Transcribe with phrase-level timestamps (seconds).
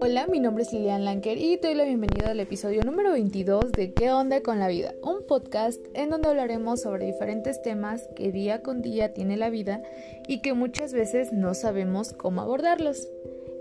[0.00, 3.72] Hola, mi nombre es Lilian Lanker y te doy la bienvenida al episodio número 22
[3.72, 4.94] de ¿Qué onda con la vida?
[5.02, 9.82] Un podcast en donde hablaremos sobre diferentes temas que día con día tiene la vida
[10.28, 13.08] y que muchas veces no sabemos cómo abordarlos.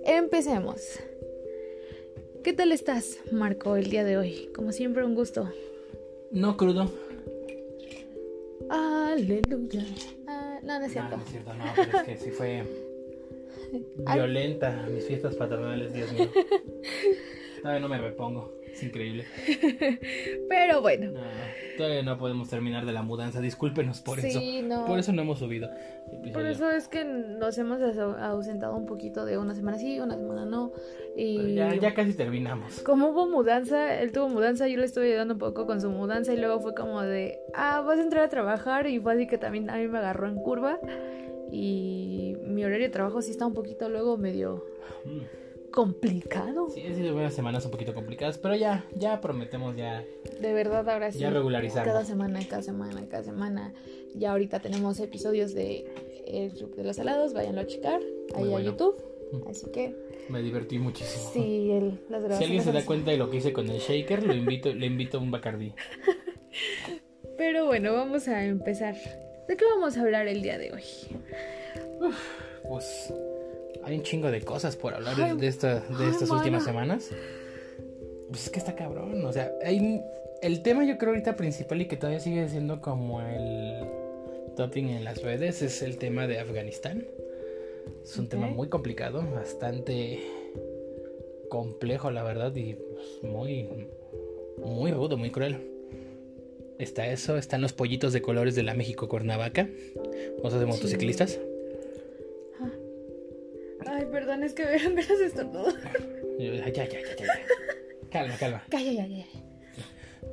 [0.05, 0.81] Empecemos.
[2.43, 4.49] ¿Qué tal estás, Marco, el día de hoy?
[4.53, 5.49] Como siempre, un gusto.
[6.31, 6.91] No crudo.
[8.69, 9.85] Aleluya.
[10.75, 11.11] No, no es cierto.
[11.11, 12.63] No, no es cierto, no, pero es que sí fue
[14.13, 16.29] violenta mis fiestas patronales, Dios mío.
[17.61, 19.25] Todavía no me repongo, es increíble.
[20.49, 21.11] Pero bueno.
[21.11, 21.21] No,
[21.77, 24.27] todavía no podemos terminar de la mudanza, discúlpenos por Sí,
[24.59, 24.67] eso.
[24.67, 24.85] no.
[24.85, 25.69] Por eso no hemos subido.
[26.33, 30.15] Por eso es que nos hemos au- ausentado un poquito de una semana sí, una
[30.15, 30.71] semana no.
[31.17, 32.81] Y Pero ya, ya casi terminamos.
[32.81, 36.33] como hubo mudanza, él tuvo mudanza, yo le estuve ayudando un poco con su mudanza
[36.33, 39.37] y luego fue como de, ah, vas a entrar a trabajar y fue así que
[39.37, 40.79] también a mí me agarró en curva
[41.51, 44.63] y mi horario de trabajo sí está un poquito luego medio
[45.05, 45.21] Mm.
[45.75, 46.69] Complicado.
[46.69, 50.03] Sí, han sido unas semanas un poquito complicadas, pero ya, ya prometemos ya.
[50.39, 51.19] De verdad ahora sí.
[51.19, 51.91] Ya regularizarlo.
[51.91, 53.73] Cada semana, cada semana, cada semana.
[54.15, 55.85] Ya ahorita tenemos episodios de
[56.25, 58.01] El Club de los Salados, váyanlo a checar
[58.33, 58.71] ahí Muy a bueno.
[58.71, 58.95] YouTube.
[59.49, 59.93] Así que
[60.29, 61.29] Me divertí muchísimo.
[61.33, 64.23] sí, el, las Si alguien se da cuenta de lo que hice con el shaker,
[64.23, 65.73] lo invito, le invito a un bacardí.
[67.37, 68.95] Pero bueno, vamos a empezar.
[69.49, 70.83] ¿De qué vamos a hablar el día de hoy?
[72.67, 73.13] Pues
[73.85, 76.41] hay un chingo de cosas por hablar Ay, de, de esta- de ay, estas mana.
[76.41, 77.09] últimas semanas.
[78.29, 79.23] Pues es que está cabrón.
[79.25, 80.01] O sea, hay
[80.41, 83.85] el tema yo creo ahorita principal y que todavía sigue siendo como el
[84.55, 87.05] topping en las redes es el tema de Afganistán.
[88.03, 88.31] Es un Ok.
[88.31, 90.19] tema muy complicado, bastante
[91.49, 93.69] complejo la verdad y pues, muy
[94.63, 95.57] muy rudo, muy cruel.
[96.79, 99.69] Está eso, están los pollitos de colores de la México Cuernavaca,
[100.41, 101.39] cosas de motociclistas.
[104.45, 105.73] Perdón, es que verán, verás estornudo.
[106.39, 108.09] Ya, ya, ya, ya, ya, ya.
[108.11, 108.63] Calma, calma.
[108.69, 109.25] Calla, ya, ya.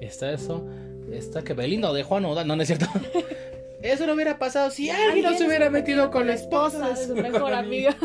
[0.01, 0.69] Está eso.
[1.13, 2.47] Está que Belinda de Juan Odal.
[2.47, 2.87] No, no es cierto.
[3.83, 7.17] Eso no hubiera pasado si alguien no se hubiera metido con la esposa de su
[7.17, 7.97] mejor amiga.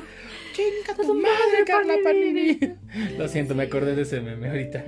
[0.54, 2.58] Chinga tu madre, Carla Panini.
[3.16, 4.84] Lo siento, me acordé de ese meme ahorita.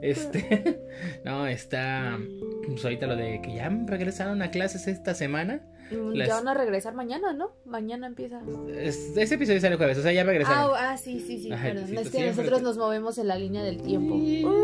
[0.00, 0.78] Este.
[1.24, 2.18] No, está.
[2.66, 5.60] Pues ahorita lo de que ya regresaron a clases esta semana.
[5.90, 7.52] Mm, Las- Ya van a regresar mañana, ¿no?
[7.64, 8.40] Mañana empieza.
[8.76, 10.72] Es- Ese episodio sale el jueves, o sea, ya regresaron.
[10.74, 11.86] Ah, ah, sí, sí, sí, Ajá, perdón.
[11.88, 14.16] sí, es que siempre nosotros nos movemos en la línea del tiempo.
[14.18, 14.44] Sí.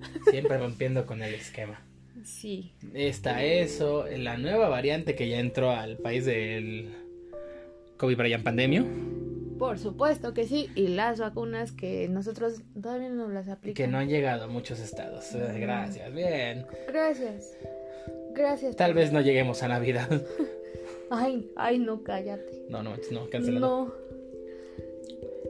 [0.00, 0.30] Uh.
[0.30, 1.80] Siempre rompiendo con el esquema.
[2.24, 2.72] Sí.
[2.94, 6.94] Está eso, la nueva variante que ya entró al país del
[7.98, 8.84] COVID Brian Pandemia,
[9.58, 10.70] Por supuesto que sí.
[10.74, 13.92] Y las vacunas que nosotros todavía no las que aplicamos.
[13.92, 15.26] no han llegado a muchos estados.
[15.34, 16.66] Gracias, bien.
[16.88, 17.56] Gracias.
[18.40, 18.76] Gracias.
[18.76, 20.08] Tal vez no lleguemos a Navidad.
[21.12, 22.64] Ay, ay, no, cállate.
[22.68, 23.66] No, no, no, cancelado.
[23.86, 23.92] No.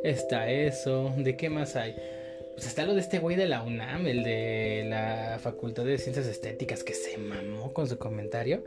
[0.03, 1.95] Está eso, ¿de qué más hay?
[2.55, 6.27] Pues está lo de este güey de la UNAM, el de la Facultad de Ciencias
[6.27, 8.65] Estéticas, que se mamó con su comentario.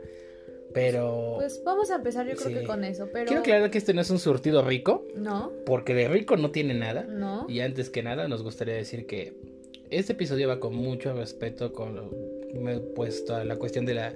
[0.72, 3.26] Pero Pues vamos a empezar yo creo que con eso, pero...
[3.26, 6.74] quiero aclarar que este no es un surtido rico, No, porque de rico no tiene
[6.74, 7.02] nada.
[7.04, 7.46] no.
[7.48, 9.34] Y antes que nada, nos gustaría decir que
[9.90, 12.10] este episodio va con mucho respeto con lo-
[12.60, 14.14] me he puesto a la cuestión de la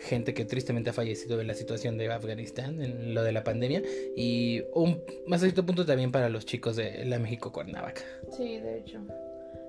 [0.00, 3.82] gente que tristemente ha fallecido en la situación de Afganistán, en lo de la pandemia,
[4.16, 8.02] y un más a cierto punto también para los chicos de la México Cuernavaca.
[8.36, 9.00] Sí, de hecho.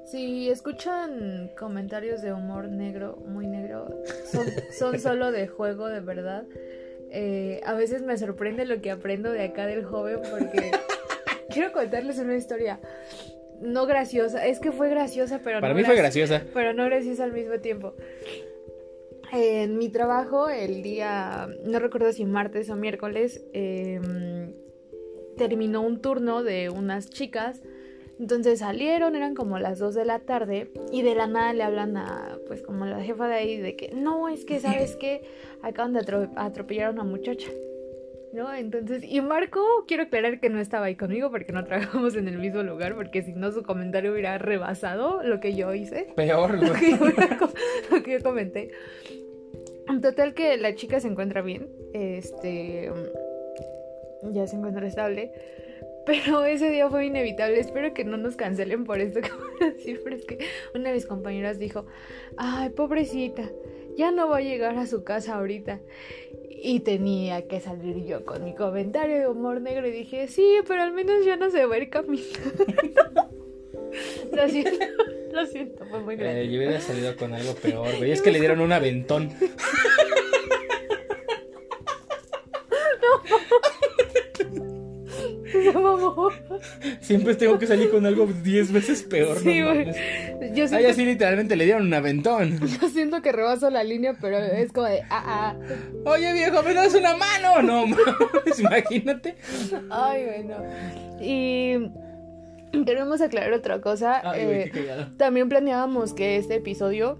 [0.06, 4.46] Si escuchan comentarios de humor negro, muy negro, son,
[4.78, 6.46] son solo de juego, de verdad.
[7.12, 10.72] Eh, a veces me sorprende lo que aprendo de acá del joven porque
[11.50, 12.79] quiero contarles una historia
[13.62, 14.46] no graciosa.
[14.46, 16.44] Es que fue graciosa, pero Para no mí fue graci- graciosa.
[16.53, 17.94] pero no graciosa al mismo tiempo.
[19.31, 24.53] En mi trabajo, el día, no recuerdo si martes o miércoles, em,
[25.38, 27.62] terminó un turno de unas chicas.
[28.20, 31.96] Entonces salieron, eran como las 2 de la tarde y de la nada le hablan
[31.96, 35.22] a, pues como la jefa de ahí, de que no, es que, ¿sabes qué?
[35.62, 37.47] Acaban de atro- atropellar a una muchacha.
[38.31, 38.53] ¿No?
[38.53, 42.37] Entonces, y Marco, quiero aclarar que no estaba ahí conmigo porque no trabajamos en el
[42.37, 46.73] mismo lugar, porque si no su comentario hubiera rebasado lo que yo hice Peor, lo
[46.73, 46.97] que, yo,
[47.91, 48.72] lo que yo comenté.
[49.90, 51.67] En total que la chica se encuentra bien.
[51.93, 52.91] Este.
[54.32, 55.32] Ya se encuentra estable.
[56.05, 57.59] Pero ese día fue inevitable.
[57.59, 60.02] Espero que no nos cancelen por esto que voy a decir.
[60.03, 60.37] Pero es que
[60.75, 61.87] una de mis compañeras dijo:
[62.37, 63.49] Ay, pobrecita,
[63.97, 65.79] ya no va a llegar a su casa ahorita.
[66.61, 69.88] Y tenía que salir yo con mi comentario de humor negro.
[69.88, 72.66] Y dije: Sí, pero al menos ya no se va a ir caminando.
[74.34, 74.85] lo siento,
[75.32, 76.41] lo siento, fue muy grande.
[76.41, 78.11] Eh, yo hubiera salido con algo peor, güey.
[78.11, 79.32] Es que le dieron un aventón.
[87.01, 89.37] Siempre tengo que salir con algo 10 veces peor.
[89.40, 89.85] Sí, güey.
[90.53, 90.75] Yo siento...
[90.75, 92.59] Ay, así literalmente le dieron un aventón.
[92.81, 95.55] Yo siento que rebaso la línea, pero es como de, ah, ah.
[96.05, 97.61] Oye, viejo, ¿me das una mano?
[97.61, 99.35] No, mames, imagínate.
[99.90, 100.55] Ay, bueno.
[101.22, 101.91] Y
[102.85, 104.22] queremos aclarar otra cosa.
[104.23, 107.17] Ay, eh, qué también planeábamos que este episodio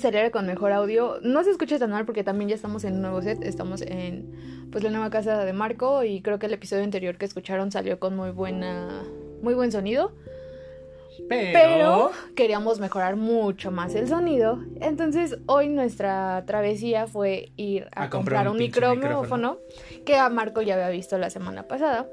[0.00, 1.18] sería con mejor audio.
[1.22, 4.55] No se escucha tan mal porque también ya estamos en un nuevo set, estamos en
[4.70, 7.98] pues la nueva casa de Marco y creo que el episodio anterior que escucharon salió
[7.98, 9.04] con muy buena
[9.42, 10.12] muy buen sonido.
[11.28, 12.10] Pero...
[12.34, 14.58] queríamos mejorar mucho más el sonido.
[14.80, 19.58] Entonces hoy nuestra travesía fue ir a, comprar, un, micrófono,
[20.04, 22.08] que a Marco ya había visto la semana pasada.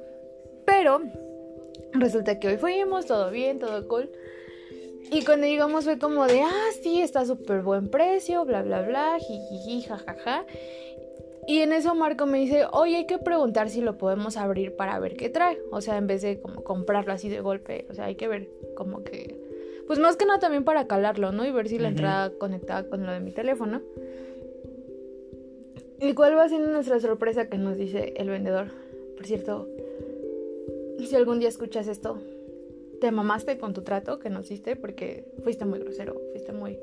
[0.66, 1.02] Pero
[1.94, 4.10] resulta que hoy fuimos, todo bien, todo cool.
[5.12, 9.18] Y cuando llegamos fue como de, ah, sí, está súper buen precio, bla, bla, bla,
[9.20, 10.46] jiji, jajaja.
[11.48, 15.00] Y en eso Marco me dice, oye, hay que preguntar si lo podemos abrir para
[15.00, 15.60] ver qué trae.
[15.72, 17.86] O sea, en vez de como comprarlo así de golpe.
[17.90, 19.42] O sea, hay que ver como que...
[19.88, 21.46] Pues más que nada también para calarlo, ¿no?
[21.46, 23.82] Y ver si la entrada conectada con lo de mi teléfono.
[26.00, 28.68] ¿Y cuál va siendo nuestra sorpresa que nos dice el vendedor?
[29.16, 29.68] Por cierto,
[31.00, 32.20] si algún día escuchas esto,
[33.02, 36.80] te mamaste con tu trato que nos hiciste porque fuiste muy grosero, fuiste muy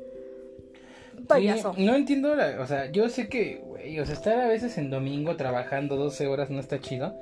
[1.27, 1.75] payaso.
[1.77, 5.37] no entiendo, o sea, yo sé que, güey, o sea, estar a veces en domingo
[5.37, 7.15] trabajando 12 horas no está chido,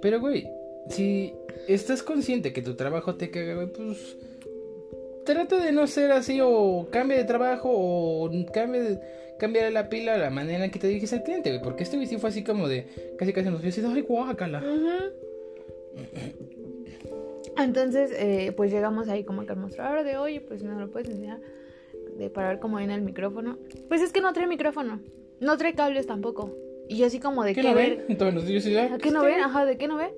[0.00, 0.48] pero, güey,
[0.88, 1.34] si
[1.68, 4.16] estás consciente que tu trabajo te caga, güey, pues
[5.24, 9.00] trata de no ser así o cambia de trabajo o cambia de,
[9.38, 12.06] cambiar la pila la manera en que te diriges al cliente, güey, porque este güey
[12.08, 14.62] sí fue así como de casi casi nos vio así, ay, guácala.
[17.58, 21.08] Entonces, eh, pues llegamos ahí como que al mostrador de, oye, pues no lo puedes
[21.08, 21.40] enseñar
[22.16, 23.58] de para ver cómo viene el micrófono.
[23.88, 25.00] Pues es que no trae micrófono,
[25.40, 26.54] no trae cables tampoco.
[26.88, 28.04] Y yo así como de qué, no ver.
[28.08, 29.40] Entonces, ¿A qué no ven?
[29.40, 30.10] Ajá, ¿de qué no ven?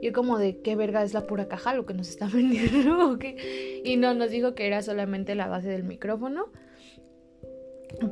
[0.00, 3.16] Y yo como de qué verga es la pura caja lo que nos está vendiendo.
[3.84, 6.46] Y no, nos dijo que era solamente la base del micrófono.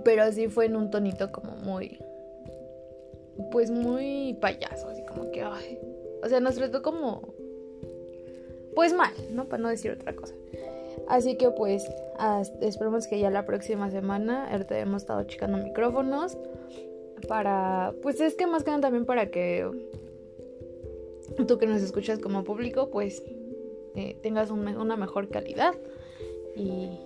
[0.05, 1.99] Pero sí fue en un tonito como muy.
[3.50, 5.79] Pues muy payaso, así como que, ay.
[6.23, 7.35] O sea, nos trató como
[8.75, 9.49] pues mal, ¿no?
[9.49, 10.35] Para no decir otra cosa.
[11.08, 11.88] Así que pues
[12.61, 16.37] esperemos que ya la próxima semana ahorita hemos estado checando micrófonos
[17.29, 19.69] para, pues es que más que nada también para que
[21.46, 23.23] tú que nos escuchas como público pues
[23.96, 25.75] eh, tengas una mejor calidad
[26.56, 26.99] y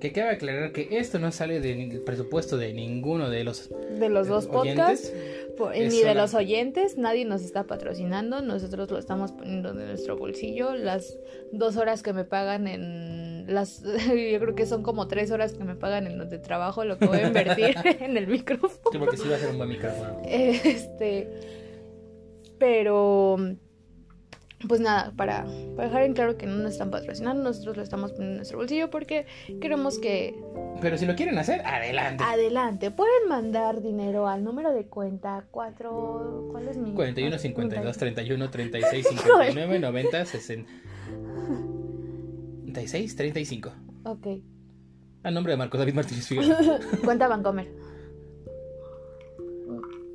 [0.00, 4.26] que cabe aclarar que esto no sale del presupuesto de ninguno de los de los
[4.26, 5.12] dos podcasts
[5.74, 10.74] ni de los oyentes nadie nos está patrocinando nosotros lo estamos poniendo de nuestro bolsillo
[10.74, 11.18] las
[11.52, 15.64] dos horas que me pagan en las yo creo que son como tres horas que
[15.64, 18.90] me pagan en donde trabajo lo que voy a invertir en el micrófono.
[18.90, 20.22] Sí, porque sí va a ser un buen micrófono.
[20.26, 21.28] Este
[22.58, 23.36] pero
[24.68, 28.32] pues nada, para, dejar en claro que no nos están patrocinando, nosotros lo estamos poniendo
[28.32, 29.26] en nuestro bolsillo porque
[29.60, 30.34] queremos que...
[30.80, 32.24] Pero si lo quieren hacer, adelante.
[32.24, 36.48] Adelante, pueden mandar dinero al número de cuenta 4...
[36.50, 36.92] ¿Cuál es mi?
[36.92, 43.72] 41, 52, 31, 36, 59, 90, 66, 35.
[44.04, 44.26] Ok.
[45.24, 46.80] A nombre de Marcos David Martínez Figueroa.
[47.04, 47.81] cuenta Bancomer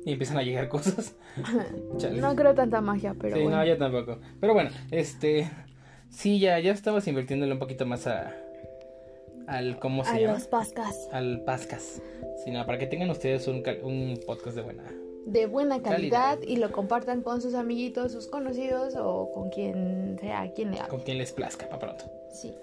[0.04, 1.14] y empiezan a llegar cosas.
[2.12, 3.36] no creo tanta magia, pero.
[3.36, 4.18] Sí, no, yo tampoco.
[4.40, 5.50] Pero bueno, este.
[6.10, 8.34] Sí, ya, ya estamos invirtiéndole un poquito más a.
[9.46, 9.78] Al.
[9.78, 10.34] ¿Cómo se llama?
[10.34, 11.08] A los pascas.
[11.12, 12.02] Al pascas.
[12.44, 14.84] Sí, no, para que tengan ustedes un, un podcast de buena.
[15.26, 20.50] De buena calidad, y lo compartan con sus amiguitos, sus conocidos o con quien sea,
[20.54, 20.88] quien le haga.
[20.88, 22.04] Con quien les plazca, para pronto.
[22.32, 22.54] Sí.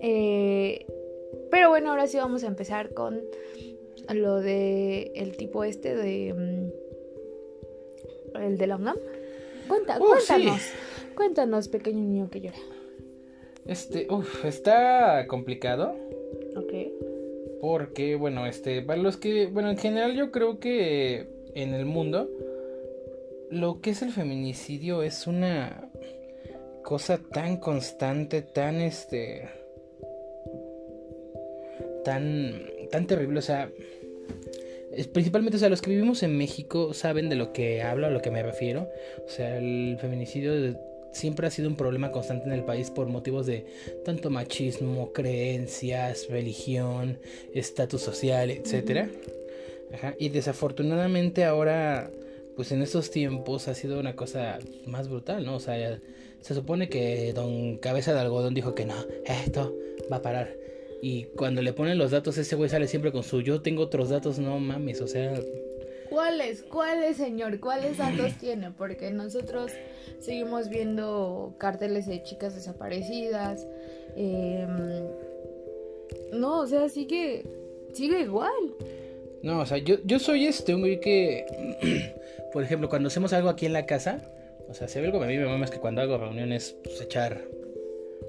[0.00, 0.86] Eh,
[1.50, 3.20] pero bueno, ahora sí vamos a empezar con
[4.14, 6.82] lo de el tipo este de mm,
[8.38, 8.96] el de la UNAM.
[9.68, 10.62] Cuenta, uh, cuéntanos.
[11.14, 12.58] Cuéntanos, pequeño niño que llora.
[13.66, 15.94] Este, uff, está complicado.
[16.56, 16.72] Ok.
[17.60, 22.28] Porque, bueno, este, para los que, bueno, en general yo creo que en el mundo
[23.50, 25.88] lo que es el feminicidio es una
[26.82, 29.48] cosa tan constante, tan este
[32.04, 33.70] tan tan terrible, o sea,
[35.12, 38.20] principalmente, o sea, los que vivimos en México saben de lo que hablo, a lo
[38.20, 38.88] que me refiero.
[39.26, 40.76] O sea, el feminicidio
[41.12, 43.66] siempre ha sido un problema constante en el país por motivos de
[44.04, 47.18] tanto machismo, creencias, religión,
[47.54, 49.08] estatus social, etcétera.
[50.18, 52.10] Y desafortunadamente ahora,
[52.56, 55.56] pues en estos tiempos ha sido una cosa más brutal, ¿no?
[55.56, 56.00] O sea,
[56.40, 58.96] se supone que don Cabeza de Algodón dijo que no,
[59.26, 59.76] esto
[60.10, 60.61] va a parar.
[61.02, 64.08] Y cuando le ponen los datos, ese güey sale siempre con su yo tengo otros
[64.08, 65.34] datos, no mames, o sea,
[66.12, 66.62] ¿Cuáles?
[66.64, 67.58] ¿Cuáles, señor?
[67.58, 68.70] ¿Cuáles datos tiene?
[68.70, 69.72] Porque nosotros
[70.20, 73.66] seguimos viendo carteles de chicas desaparecidas.
[74.14, 75.06] Em,
[76.34, 77.44] no, o sea, sigue,
[77.94, 78.52] sigue igual.
[79.42, 81.46] No, o sea, yo, yo soy este, un güey que,
[82.52, 84.30] por ejemplo, cuando hacemos algo aquí en la casa,
[84.68, 87.00] o sea, se ve algo a mí me mama es que cuando hago reuniones, pues
[87.00, 87.40] echar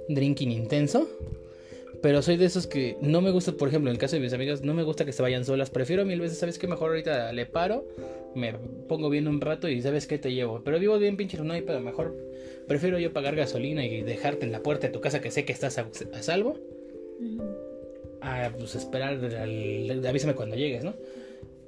[0.07, 1.09] drinking intenso.
[2.03, 4.33] Pero soy de esos que no me gusta, por ejemplo, en el caso de mis
[4.33, 5.69] amigas, no me gusta que se vayan solas.
[5.69, 6.67] Prefiero mil veces, ¿sabes qué?
[6.67, 7.87] Mejor ahorita le paro,
[8.35, 8.53] me
[8.89, 10.17] pongo bien un rato y ¿sabes qué?
[10.17, 10.61] Te llevo.
[10.65, 12.13] Pero vivo bien pinche, no hay pero mejor
[12.67, 15.53] prefiero yo pagar gasolina y dejarte en la puerta de tu casa que sé que
[15.53, 15.87] estás a,
[16.21, 16.59] salvo.
[18.19, 20.95] A pues esperar, al, avísame cuando llegues, ¿no?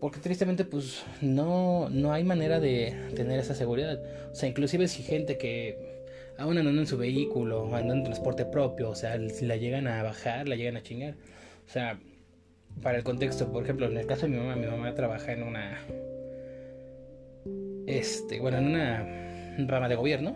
[0.01, 4.03] Porque tristemente pues no, no hay manera de tener esa seguridad.
[4.33, 5.94] O sea, inclusive si gente que
[6.37, 10.03] aún andando en su vehículo, andando en transporte propio, o sea, si la llegan a
[10.03, 11.15] bajar, la llegan a chingar.
[11.65, 11.99] O sea,
[12.81, 15.43] para el contexto, por ejemplo, en el caso de mi mamá, mi mamá trabaja en
[15.43, 15.79] una,
[17.87, 20.35] este, bueno, en una rama de gobierno.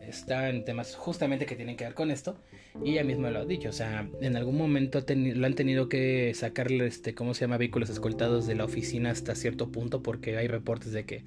[0.00, 2.36] Está en temas justamente que tienen que ver con esto.
[2.84, 3.68] Y ella misma lo ha dicho.
[3.68, 7.56] O sea, en algún momento lo han tenido que sacarle, este, ¿cómo se llama?
[7.56, 11.24] Vehículos escoltados de la oficina hasta cierto punto porque hay reportes de que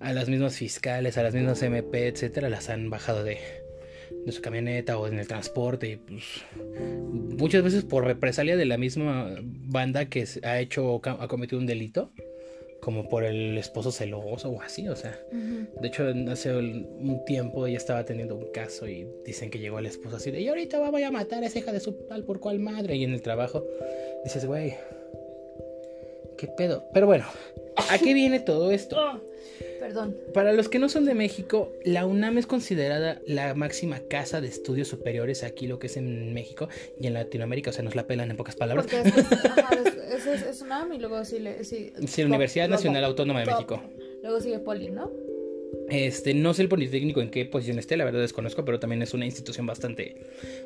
[0.00, 3.38] a las mismas fiscales, a las mismas MP, etcétera, las han bajado de,
[4.24, 6.24] de su camioneta o en el transporte y pues
[7.38, 12.12] muchas veces por represalia de la misma banda que ha hecho ha cometido un delito
[12.80, 17.76] como por el esposo celoso o así, o sea, de hecho hace un tiempo ella
[17.76, 21.02] estaba teniendo un caso y dicen que llegó el esposo así de y ahorita voy
[21.02, 23.66] a matar a esa hija de su tal por cual madre y en el trabajo
[24.24, 24.76] dices, güey,
[26.38, 27.26] qué pedo, pero bueno,
[27.76, 28.96] ¿a qué viene todo esto?
[29.80, 30.16] Perdón.
[30.34, 34.46] Para los que no son de México, la UNAM es considerada la máxima casa de
[34.46, 36.68] estudios superiores aquí, lo que es en México
[37.00, 38.86] y en Latinoamérica, o sea, nos la pelan en pocas palabras.
[38.86, 43.46] Porque es, es, es, UNAM y luego sí, sí, sí la Universidad Nacional Autónoma de
[43.46, 43.82] México.
[44.22, 45.10] Luego sigue Poli, ¿no?
[45.88, 49.12] Este, no sé el Politécnico en qué posición esté, la verdad desconozco, pero también es
[49.12, 50.16] una institución bastante,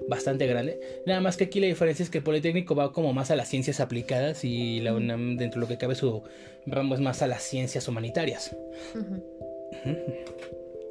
[0.07, 0.79] bastante grande.
[1.07, 3.49] Nada más que aquí la diferencia es que el Politécnico va como más a las
[3.49, 6.23] ciencias aplicadas y la UNAM, dentro de lo que cabe, su
[6.67, 8.55] ramo es más a las ciencias humanitarias.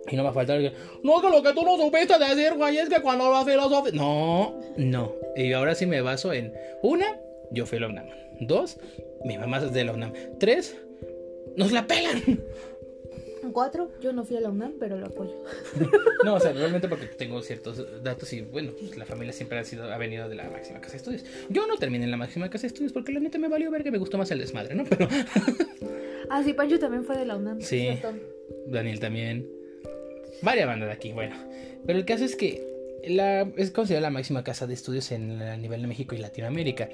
[0.10, 2.78] Y no va a faltar que, no, que lo que tú no supiste decir, güey,
[2.78, 3.92] es que cuando la filosofía...
[3.94, 5.14] No, no.
[5.36, 7.20] Y ahora sí me baso en, una,
[7.52, 8.08] yo fui a la UNAM.
[8.42, 8.80] Dos,
[9.24, 10.14] mi mamá es de la UNAM.
[10.40, 10.76] Tres,
[11.56, 12.42] nos la pelan.
[13.52, 15.34] Cuatro, yo no fui a la UNAM, pero lo apoyo.
[16.24, 19.64] no, o sea, realmente porque tengo ciertos datos y bueno, pues la familia siempre ha
[19.64, 21.26] sido ha venido de la máxima casa de estudios.
[21.50, 23.84] Yo no terminé en la máxima casa de estudios porque la neta me valió ver
[23.84, 24.86] que me gustó más el desmadre, ¿no?
[24.86, 25.08] Pero
[26.30, 27.62] Ah, sí, Pancho también fue de la UNAM.
[27.62, 28.00] Sí.
[28.68, 29.48] Daniel también.
[30.42, 31.36] Varias bandas de aquí, bueno.
[31.86, 32.73] Pero el caso es que
[33.08, 36.90] la, es considerada la máxima casa de estudios en a nivel de México y Latinoamérica.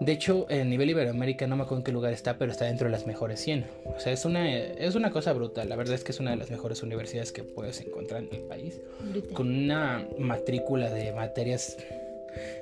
[0.00, 2.86] De hecho, en nivel Iberoamérica no me acuerdo en qué lugar está, pero está dentro
[2.86, 3.66] de las mejores 100.
[3.96, 5.68] O sea, es una, es una cosa brutal.
[5.68, 8.42] La verdad es que es una de las mejores universidades que puedes encontrar en el
[8.42, 8.80] país.
[9.32, 11.76] Con una matrícula de materias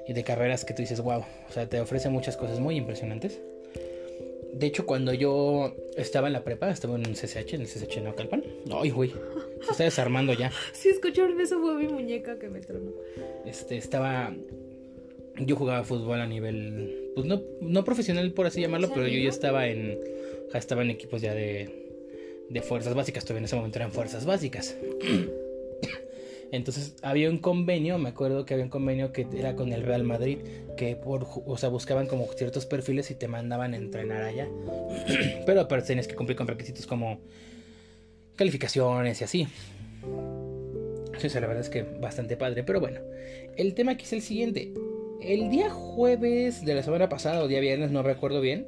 [0.07, 1.25] y de carreras que tú dices, wow.
[1.49, 3.41] O sea, te ofrece muchas cosas muy impresionantes.
[4.53, 8.03] De hecho, cuando yo estaba en la prepa, estaba en un CCH, en el CCH
[8.03, 8.43] Naucalpan.
[8.73, 9.13] Ay, güey.
[9.65, 10.50] Se está desarmando ya.
[10.73, 12.93] Sí, escucharon eso, fue mi muñeca que me tronó.
[13.47, 14.35] Este, estaba.
[15.37, 17.12] Yo jugaba fútbol a nivel.
[17.15, 19.99] Pues no, no profesional, por así llamarlo, pero yo ya estaba en.
[20.53, 21.87] Ya estaba en equipos ya de.
[22.49, 23.25] De fuerzas básicas.
[23.25, 24.77] Todavía en ese momento eran fuerzas básicas.
[26.50, 30.03] Entonces había un convenio, me acuerdo que había un convenio que era con el Real
[30.05, 30.38] Madrid,
[30.79, 34.49] que por, o sea, buscaban como ciertos perfiles y te mandaban a entrenar allá.
[35.47, 37.21] Pero aparte tenías que cumplir con requisitos como
[38.38, 39.49] calificaciones y así.
[41.18, 42.62] Sí, la verdad es que bastante padre.
[42.64, 43.00] Pero bueno,
[43.57, 44.73] el tema aquí es el siguiente.
[45.21, 48.66] El día jueves de la semana pasada, o día viernes, no recuerdo bien,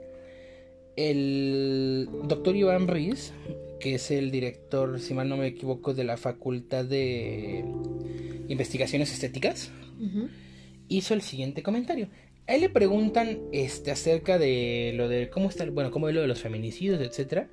[0.96, 3.32] el doctor Iván Ruiz
[3.80, 7.64] que es el director, si mal no me equivoco, de la Facultad de
[8.46, 9.72] Investigaciones Estéticas,
[10.86, 12.08] hizo el siguiente comentario.
[12.46, 16.20] A él le preguntan este, acerca de lo de cómo está, bueno, cómo es lo
[16.20, 17.48] de los feminicidios, etc.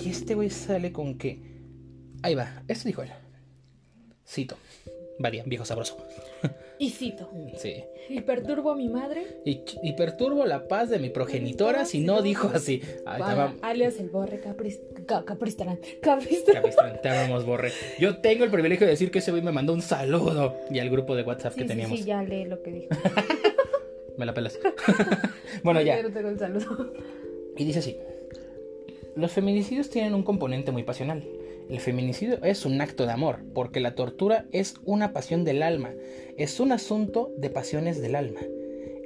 [0.00, 1.40] Y este güey sale con que,
[2.22, 3.10] ahí va, esto dijo él.
[4.26, 4.56] Cito,
[5.18, 5.96] varía, viejo sabroso.
[6.78, 7.30] Y cito.
[7.56, 7.84] Sí.
[8.08, 9.24] Y perturbo a mi madre.
[9.44, 12.82] Y, perturbo la paz de mi progenitora si no dijo así.
[13.62, 15.78] alias el borre capristrán.
[16.02, 17.00] Capristrán.
[17.00, 17.72] Te amamos, borre.
[17.98, 20.56] Yo tengo el privilegio de decir que ese güey me mandó un saludo.
[20.70, 21.98] Y al grupo de WhatsApp que teníamos.
[21.98, 22.88] Sí, ya lee lo que dijo.
[24.18, 24.58] me la pelas.
[25.62, 26.02] bueno, ya.
[26.02, 26.92] Yo tengo el saludo.
[27.56, 27.96] Y dice así.
[29.16, 31.22] Los feminicidios tienen un componente muy pasional
[31.68, 35.94] el feminicidio es un acto de amor, porque la tortura es una pasión del alma,
[36.36, 38.40] es un asunto de pasiones del alma.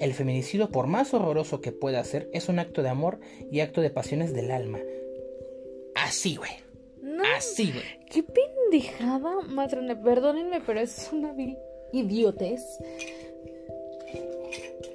[0.01, 3.19] el feminicidio, por más horroroso que pueda ser, es un acto de amor
[3.51, 4.79] y acto de pasiones del alma.
[5.97, 6.53] Así, güey.
[7.37, 8.07] Así, güey.
[8.09, 10.01] Qué pendejada, matrona.
[10.01, 11.57] Perdónenme, pero es una vil
[11.93, 12.63] idiotez.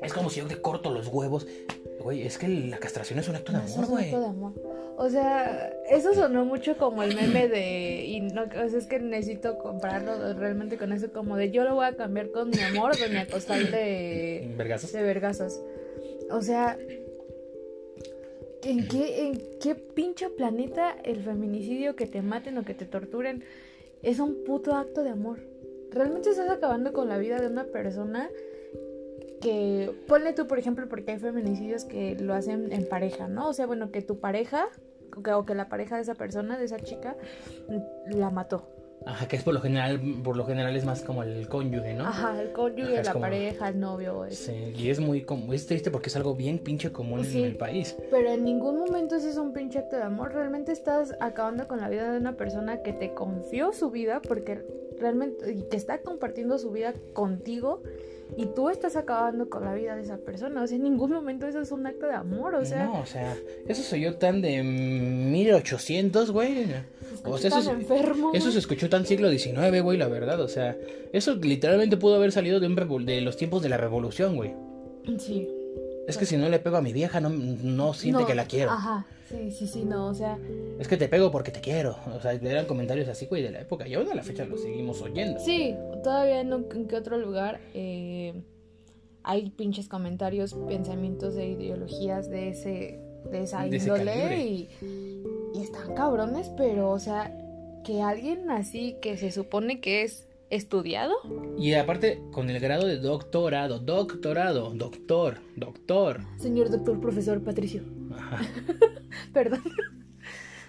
[0.01, 1.47] Es como si yo te corto los huevos.
[2.03, 4.09] Güey, es que la castración es un acto de amor, güey.
[4.09, 4.53] Es un acto de amor.
[4.97, 8.05] O sea, eso sonó mucho como el meme de.
[8.05, 11.75] Y no, o sea, es que necesito comprarlo realmente con eso, como de yo lo
[11.75, 14.53] voy a cambiar con mi amor, doña Costal de.
[14.57, 14.91] ¿Vergazos?
[14.91, 15.61] De Vergazos.
[16.29, 16.77] O sea.
[18.63, 23.43] ¿En qué, ¿En qué pinche planeta el feminicidio que te maten o que te torturen
[24.01, 25.39] es un puto acto de amor?
[25.91, 28.29] Realmente estás acabando con la vida de una persona
[29.43, 33.49] que ponle tú, por ejemplo, porque hay feminicidios que lo hacen en pareja, ¿no?
[33.49, 34.69] O sea, bueno, que tu pareja
[35.35, 37.17] o que la pareja de esa persona, de esa chica,
[38.07, 38.69] la mató.
[39.05, 42.05] Ajá, que es por lo general, por lo general es más como el cónyuge, ¿no?
[42.07, 44.25] Ajá, el cónyuge, la pareja, el novio.
[44.29, 47.97] Sí, y es muy es triste porque es algo bien pinche común en el país.
[48.09, 50.33] Pero en ningún momento ese es un pinche acto de amor.
[50.33, 54.65] Realmente estás acabando con la vida de una persona que te confió su vida porque
[54.99, 57.83] realmente, y que está compartiendo su vida contigo
[58.37, 60.63] y tú estás acabando con la vida de esa persona.
[60.63, 62.85] O sea, en ningún momento eso es un acto de amor, o sea.
[62.85, 63.35] No, o sea,
[63.67, 66.65] eso soy yo tan de 1800, güey.
[67.23, 70.39] O sea, eso, enfermo, eso se escuchó tan siglo XIX, güey, la verdad.
[70.41, 70.77] O sea,
[71.11, 74.53] eso literalmente pudo haber salido de, un de los tiempos de la revolución, güey.
[75.19, 75.49] Sí.
[76.07, 78.71] Es que si no le pego a mi vieja, no, no siente que la quiero.
[78.71, 80.37] Ajá, sí, sí, sí, no, o sea.
[80.79, 81.97] Es que te pego porque te quiero.
[82.15, 83.87] O sea, eran comentarios así, güey, de la época.
[83.87, 85.39] Y aún a la fecha lo seguimos oyendo.
[85.39, 88.33] Sí, todavía en, en qué otro lugar eh,
[89.23, 92.99] hay pinches comentarios, pensamientos de ideologías de ese
[93.31, 94.69] de esa índole y,
[95.53, 97.33] y están cabrones, pero, o sea,
[97.83, 101.13] que alguien así que se supone que es estudiado.
[101.57, 106.21] Y aparte, con el grado de doctorado, doctorado, doctor, doctor.
[106.37, 107.83] Señor doctor, profesor Patricio.
[108.15, 108.41] Ajá.
[109.33, 109.63] Perdón.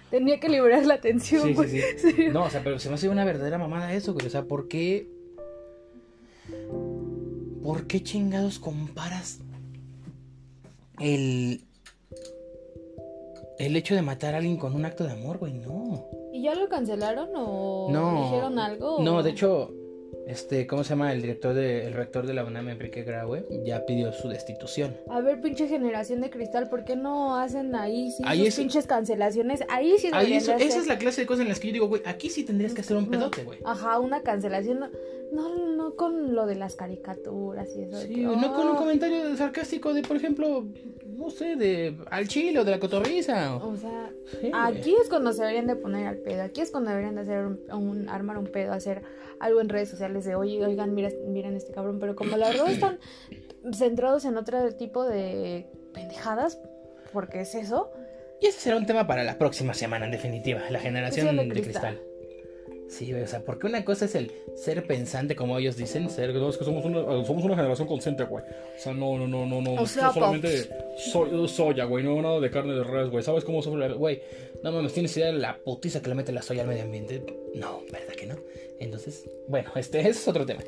[0.09, 1.55] Tenía que liberar la atención.
[1.55, 2.27] Sí, sí, sí.
[2.31, 4.27] No, o sea, pero se me hace una verdadera mamada eso, güey.
[4.27, 5.09] O sea, ¿por qué.
[7.63, 9.39] ¿Por qué chingados comparas
[10.99, 11.61] el.
[13.57, 15.53] El hecho de matar a alguien con un acto de amor, güey?
[15.53, 16.05] No.
[16.35, 18.99] ¿Y ya lo cancelaron o dijeron algo?
[18.99, 19.73] No, de hecho,
[20.27, 21.13] este, ¿cómo se llama?
[21.13, 24.97] El director de, el rector de la UNAM, Enrique Graue, ya pidió su destitución.
[25.09, 29.63] A ver, pinche generación de cristal, ¿por qué no hacen ahí sí ahí pinches cancelaciones?
[29.69, 32.01] Ahí sí ahí Esa es la clase de cosas en las que yo digo, güey,
[32.05, 33.59] aquí sí tendrías que hacer un pedote, güey.
[33.63, 34.91] Ajá, una cancelación.
[35.31, 38.01] No, no con lo de las caricaturas y eso.
[38.01, 40.65] Sí, no con un comentario sarcástico de, por ejemplo,
[41.05, 43.55] no sé, de al chile o de la cotorriza.
[43.57, 44.11] O, sea,
[44.53, 46.43] aquí es cuando se deberían de poner al pedo.
[46.43, 49.03] Aquí es cuando deberían de hacer un, armar un pedo, hacer
[49.39, 51.99] algo en redes sociales de, oye, oigan, mira, miren este cabrón.
[51.99, 52.99] Pero como la verdad están
[53.73, 56.59] centrados en otro tipo de pendejadas,
[57.13, 57.91] porque es eso.
[58.41, 60.61] Y ese será un tema para la próxima semana, en definitiva.
[60.69, 61.99] La generación de cristal.
[62.87, 66.33] Sí, o sea, porque una cosa es el ser pensante, como ellos dicen, ser.
[66.35, 68.43] No, es que somos una, somos una generación consciente, güey.
[68.43, 69.73] O sea, no, no, no, no, no.
[69.81, 70.69] O sea, solamente
[71.47, 73.23] soya, güey, no nada de carne de res, güey.
[73.23, 74.21] ¿Sabes cómo sufre Güey,
[74.63, 77.23] no mames, ¿tienes idea de la putiza que le mete la soya al medio ambiente?
[77.55, 78.35] No, ¿verdad que no?
[78.79, 80.61] Entonces, bueno, este ese es otro tema.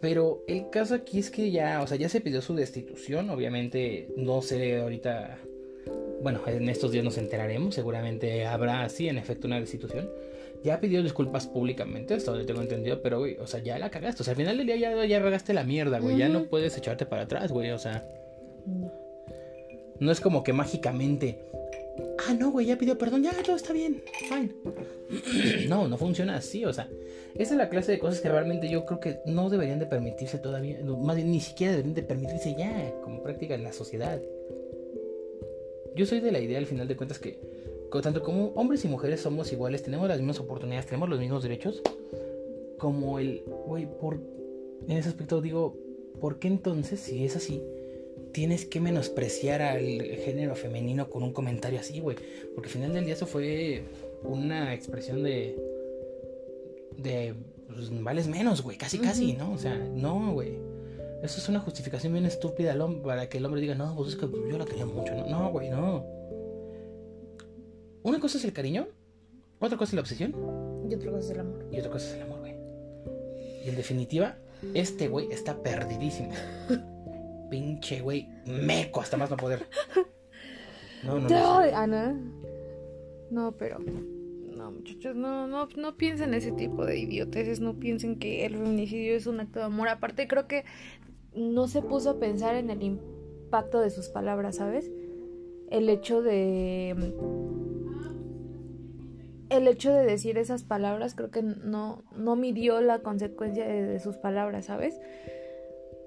[0.00, 3.30] Pero el caso aquí es que ya, o sea, ya se pidió su destitución.
[3.30, 5.38] Obviamente, no sé ahorita.
[6.22, 7.74] Bueno, en estos días nos enteraremos.
[7.74, 10.08] Seguramente habrá, sí, en efecto, una destitución
[10.62, 14.22] ya pidió disculpas públicamente, hasta donde tengo entendido, pero, güey, o sea, ya la cagaste.
[14.22, 16.16] O sea, al final del día ya, ya regaste la mierda, güey.
[16.16, 17.70] Ya no puedes echarte para atrás, güey.
[17.70, 18.06] O sea.
[19.98, 20.12] No.
[20.12, 21.38] es como que mágicamente.
[22.26, 24.54] Ah, no, güey, ya pidió perdón, ya todo está bien, fine.
[25.68, 26.88] no, no funciona así, o sea.
[27.34, 30.38] Esa es la clase de cosas que realmente yo creo que no deberían de permitirse
[30.38, 30.78] todavía.
[30.82, 34.20] Más bien, ni siquiera deberían de permitirse ya como práctica en la sociedad.
[35.94, 37.38] Yo soy de la idea, al final de cuentas, que
[37.90, 41.82] tanto como hombres y mujeres somos iguales, tenemos las mismas oportunidades, tenemos los mismos derechos,
[42.78, 44.20] como el, güey, por,
[44.86, 45.76] en ese aspecto digo,
[46.20, 47.62] ¿por qué entonces, si es así,
[48.32, 49.84] tienes que menospreciar al
[50.24, 52.16] género femenino con un comentario así, güey?
[52.54, 53.82] Porque al final del día eso fue
[54.22, 55.56] una expresión de,
[56.96, 57.34] de,
[57.66, 59.52] pues, vales menos, güey, casi, casi, ¿no?
[59.52, 60.58] O sea, no, güey.
[61.22, 62.74] Eso es una justificación bien estúpida
[63.04, 65.12] para que el hombre diga, no, pues es que yo la quería mucho.
[65.28, 66.04] No, güey, no.
[68.02, 68.86] Una cosa es el cariño,
[69.58, 70.34] otra cosa es la obsesión.
[70.90, 71.66] Y otra cosa es el amor.
[71.70, 72.54] Y otra cosa es el amor, güey.
[73.64, 74.36] Y en definitiva,
[74.74, 76.30] este güey está perdidísimo.
[77.50, 79.66] Pinche güey, meco hasta más no poder.
[81.04, 81.58] No, no, no.
[81.58, 82.18] Ana.
[83.30, 83.78] No, pero.
[83.78, 87.60] No, muchachos, no, no, no piensen ese tipo de idioteces.
[87.60, 89.88] No piensen que el feminicidio es un acto de amor.
[89.88, 90.64] Aparte, creo que
[91.34, 94.90] no se puso a pensar en el impacto de sus palabras, ¿sabes?
[95.70, 97.14] El hecho de
[99.50, 104.16] el hecho de decir esas palabras creo que no, no midió la consecuencia de, sus
[104.16, 105.00] palabras, ¿sabes?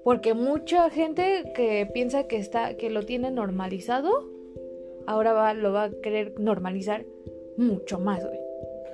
[0.02, 4.28] Porque mucha gente que piensa que está, que lo tiene normalizado,
[5.06, 7.04] ahora va, lo va a querer normalizar
[7.56, 8.38] mucho más, güey.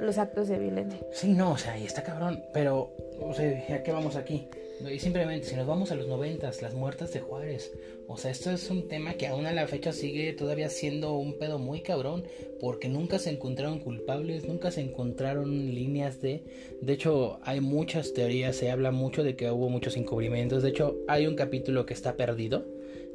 [0.01, 0.99] Los actos de violencia.
[1.13, 4.49] Sí, no, o sea, y está cabrón, pero, o sea, ¿a qué vamos aquí?
[4.89, 7.73] Y simplemente, si nos vamos a los noventas, las muertas de Juárez.
[8.09, 11.39] O sea, esto es un tema que aún a la fecha sigue todavía siendo un
[11.39, 12.25] pedo muy cabrón.
[12.61, 16.45] Porque nunca se encontraron culpables, nunca se encontraron líneas de...
[16.81, 20.63] De hecho, hay muchas teorías, se habla mucho de que hubo muchos encubrimientos.
[20.63, 22.65] De hecho, hay un capítulo que está perdido.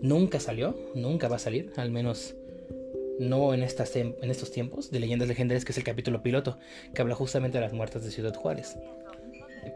[0.01, 2.35] Nunca salió, nunca va a salir, al menos
[3.19, 6.57] no en, estas, en estos tiempos, de leyendas legendarias, que es el capítulo piloto,
[6.93, 8.77] que habla justamente de las muertas de Ciudad Juárez.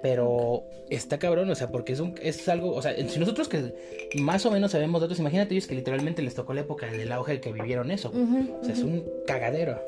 [0.01, 3.73] Pero está cabrón, o sea, porque es, un, es algo, o sea, si nosotros que
[4.19, 7.39] más o menos sabemos datos, imagínate ellos que literalmente les tocó la época del auge
[7.41, 8.11] que vivieron eso.
[8.11, 9.79] o sea, es un cagadero.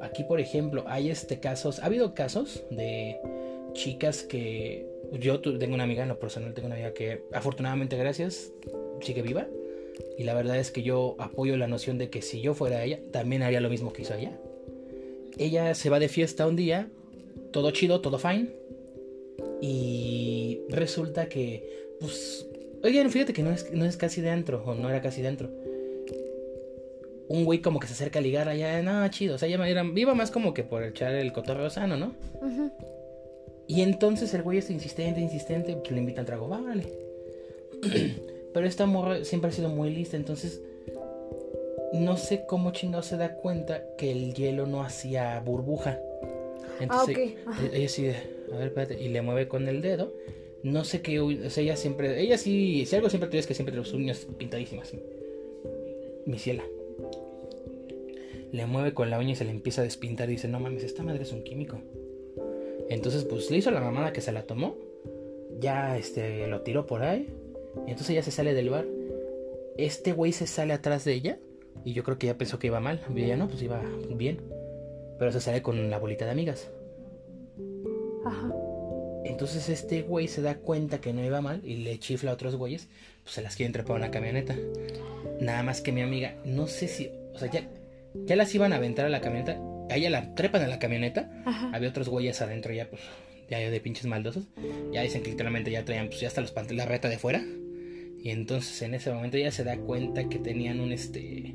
[0.00, 3.18] Aquí, por ejemplo, hay este casos, ha habido casos de
[3.72, 8.52] chicas que yo tengo una amiga, en lo personal tengo una amiga que afortunadamente gracias
[9.00, 9.46] sigue viva
[10.16, 13.00] y la verdad es que yo apoyo la noción de que si yo fuera ella
[13.12, 14.38] también haría lo mismo que hizo ella.
[15.38, 16.88] Ella se va de fiesta un día,
[17.52, 18.50] todo chido, todo fine
[19.60, 22.46] y resulta que, pues,
[22.82, 25.50] oigan, fíjate que no es, no es casi dentro, o no era casi dentro.
[27.28, 29.84] Un güey como que se acerca a ligar allá, no, chido, o sea, ya era,
[29.94, 32.14] iba más como que por echar el cotorreo sano, ¿no?
[33.66, 36.90] Y entonces el güey es insistente, insistente, pues le invitan trago, vale.
[38.54, 40.62] Pero esta morra siempre ha sido muy lista, entonces
[41.92, 45.98] no sé cómo chingado se da cuenta que el hielo no hacía burbuja.
[46.80, 47.72] Entonces, ah, ok.
[47.72, 48.08] Ella sí
[48.52, 50.12] a ver, espérate, y le mueve con el dedo.
[50.62, 53.74] No sé qué, o sea, ella siempre, ella sí, si algo siempre tienes que siempre
[53.74, 54.92] los uñas pintadísimas.
[56.26, 56.64] Mi ciela.
[58.50, 60.82] Le mueve con la uña y se le empieza a despintar y dice, no mames,
[60.82, 61.78] esta madre es un químico.
[62.88, 64.76] Entonces, pues le hizo la mamada que se la tomó.
[65.60, 67.28] Ya, este, lo tiró por ahí.
[67.86, 68.86] Y entonces ella se sale del bar.
[69.76, 71.38] Este güey se sale atrás de ella.
[71.84, 73.00] Y yo creo que ella pensó que iba mal.
[73.14, 74.40] Y ella no, pues iba bien.
[75.18, 76.70] Pero se sale con la bolita de amigas.
[79.24, 82.56] Entonces este güey se da cuenta que no iba mal y le chifla a otros
[82.56, 82.88] güeyes,
[83.22, 84.56] pues se las quieren trepar a una camioneta.
[85.40, 87.68] Nada más que mi amiga, no sé si, o sea, ya,
[88.26, 91.30] ya las iban a aventar a la camioneta, a ella la trepan a la camioneta,
[91.72, 93.02] había otros güeyes adentro ya, pues,
[93.48, 94.44] ya de pinches maldosos,
[94.92, 97.42] ya dicen que literalmente ya traían, pues ya hasta los la reta de fuera.
[98.20, 101.54] Y entonces en ese momento ella se da cuenta que tenían un este,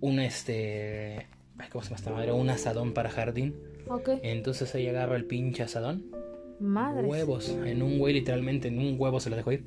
[0.00, 1.26] un este,
[1.70, 2.32] ¿cómo se llama esta madre?
[2.32, 3.54] Un asadón para jardín
[4.22, 6.10] entonces ella agarra el pinche asadón.
[6.60, 7.06] Madre.
[7.06, 7.48] Huevos.
[7.48, 9.64] En un güey, literalmente, en un huevo se lo dejó ir.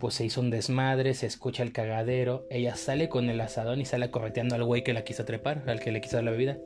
[0.00, 2.46] Pues se hizo un desmadre, se escucha el cagadero.
[2.50, 5.80] Ella sale con el asadón y sale correteando al güey que la quiso trepar, al
[5.80, 6.58] que le quiso dar la bebida.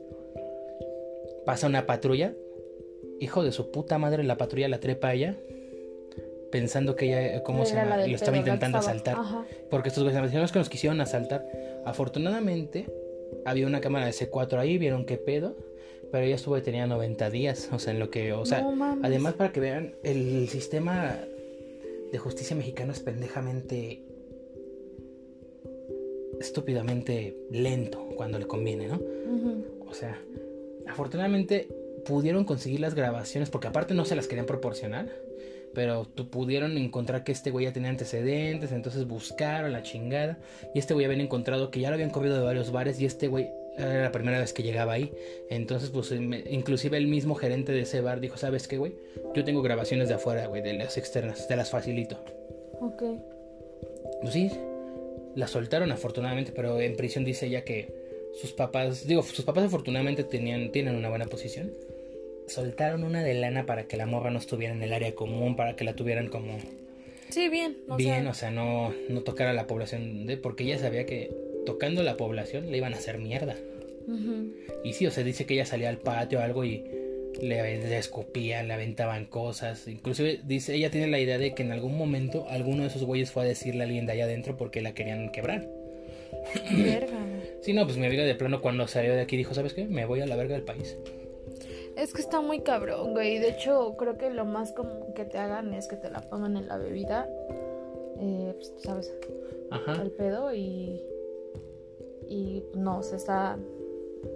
[1.45, 2.33] Pasa una patrulla.
[3.19, 5.37] Hijo de su puta madre, la patrulla la trepa a ella.
[6.51, 7.97] Pensando que ella, ¿cómo se llama?
[8.05, 9.17] Lo estaba intentando asaltar.
[9.69, 11.47] Porque estos güeyes que nos quisieron asaltar.
[11.85, 12.87] Afortunadamente,
[13.45, 15.55] había una cámara de C4 ahí, vieron qué pedo
[16.11, 18.67] pero ella estuvo detenida 90 días, o sea, en lo que, o sea,
[19.01, 21.17] además para que vean, el sistema
[22.11, 24.03] de justicia mexicano es pendejamente
[26.39, 28.99] estúpidamente lento cuando le conviene, ¿no?
[29.87, 30.19] O sea,
[30.87, 31.69] afortunadamente
[32.05, 35.09] pudieron conseguir las grabaciones porque aparte no se las querían proporcionar,
[35.73, 40.37] pero pudieron encontrar que este güey ya tenía antecedentes, entonces buscaron la chingada
[40.73, 43.27] y este güey habían encontrado que ya lo habían corrido de varios bares y este
[43.27, 45.13] güey era la primera vez que llegaba ahí.
[45.49, 48.95] Entonces, pues, inclusive el mismo gerente de ese bar dijo, ¿sabes qué, güey?
[49.33, 52.23] Yo tengo grabaciones de afuera, güey, de las externas, te las facilito.
[52.79, 53.03] Ok.
[54.21, 54.51] Pues sí,
[55.35, 57.93] la soltaron afortunadamente, pero en prisión dice ella que
[58.39, 61.71] sus papás, digo, sus papás afortunadamente tenían, tienen una buena posición.
[62.51, 65.77] Soltaron una de lana para que la morra no estuviera en el área común, para
[65.77, 66.57] que la tuvieran como...
[67.29, 67.77] Sí, bien.
[67.97, 70.35] bien, o sea, no, no tocara a la población de...
[70.35, 71.31] Porque ella sabía que
[71.65, 73.55] tocando la población le iban a hacer mierda.
[74.83, 76.83] Y sí, o sea, dice que ella salía al patio o algo y
[77.39, 79.87] le, escupían, le aventaban cosas.
[79.87, 83.31] Inclusive dice, ella tiene la idea de que en algún momento alguno de esos güeyes
[83.31, 85.69] fue a decirle a alguien de allá adentro porque la querían quebrar.
[86.71, 87.17] Verga.
[87.61, 89.85] sí, no, pues mi amiga de plano cuando salió de aquí dijo, ¿sabes qué?
[89.85, 90.97] Me voy a la verga del país.
[91.95, 93.39] Es que está muy cabrón, güey.
[93.39, 96.57] De hecho, creo que lo más común que te hagan es que te la pongan
[96.57, 97.27] en la bebida.
[98.19, 99.13] Eh, pues, ¿sabes?
[99.71, 100.01] Ajá.
[100.01, 101.01] El pedo y
[102.31, 103.57] y no, se está...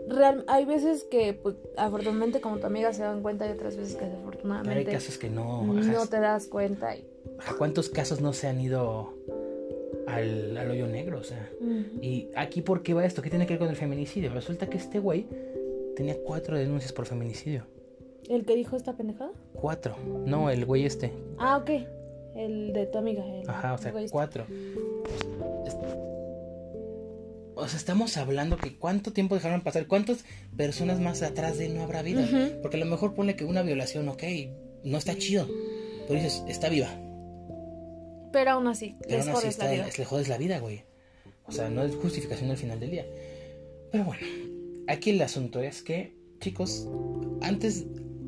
[0.08, 3.96] Real, hay veces que, pues, afortunadamente, como tu amiga se dan cuenta, y otras veces
[3.96, 4.80] que desafortunadamente.
[4.80, 5.63] Pero hay casos que no.
[5.63, 7.08] No te das cuenta y
[7.58, 9.13] ¿cuántos casos no se han ido
[10.08, 11.20] al, al hoyo negro?
[11.20, 11.50] O sea,
[12.02, 13.22] y aquí, ¿por qué va esto?
[13.22, 14.34] ¿Qué tiene que ver con el feminicidio?
[14.34, 15.28] Resulta que este güey
[15.96, 17.66] tenía cuatro denuncias por feminicidio.
[18.30, 19.32] ¿El que dijo esta pendejada?
[19.54, 19.98] Cuatro.
[20.26, 21.12] No, el güey este.
[21.38, 21.70] Ah, ok.
[22.36, 23.24] El de tu amiga.
[23.48, 24.46] Ajá, o sea, cuatro.
[27.56, 30.26] O sea, estamos hablando que cuánto tiempo dejaron pasar, cuántas
[30.58, 32.28] personas más atrás de él no habrá vida.
[32.62, 34.24] Porque a lo mejor pone que una violación, ok,
[34.84, 35.48] no está chido.
[36.08, 36.90] Pero dices, está viva.
[38.34, 40.84] Pero aún así, Pero aún así está, le jodes la vida, güey.
[41.48, 43.06] O sea, no es justificación al final del día.
[43.92, 44.26] Pero bueno,
[44.88, 46.88] aquí el asunto es que, chicos,
[47.41, 47.86] antes,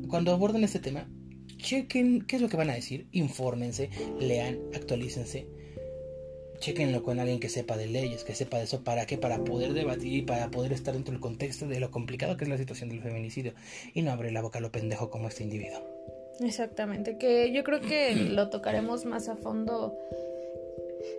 [0.08, 1.08] cuando aborden este tema,
[1.56, 3.90] chequen qué es lo que van a decir, infórmense,
[4.20, 5.46] lean, actualícense
[6.58, 9.16] chequenlo con alguien que sepa de leyes, que sepa de eso, ¿para qué?
[9.16, 12.50] Para poder debatir y para poder estar dentro del contexto de lo complicado que es
[12.50, 13.54] la situación del feminicidio
[13.94, 15.80] y no abrir la boca a lo pendejo como este individuo.
[16.40, 19.96] Exactamente, que yo creo que lo tocaremos más a fondo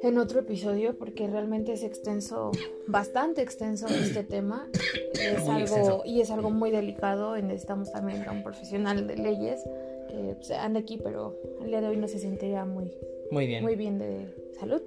[0.01, 2.51] en otro episodio porque realmente es extenso,
[2.87, 4.69] bastante extenso este tema.
[5.13, 9.61] Es algo, y es algo muy delicado necesitamos también a un profesional de leyes
[10.09, 12.91] que pues, anda aquí pero el día de hoy no se sentiría muy,
[13.31, 14.81] muy bien, muy bien de salud.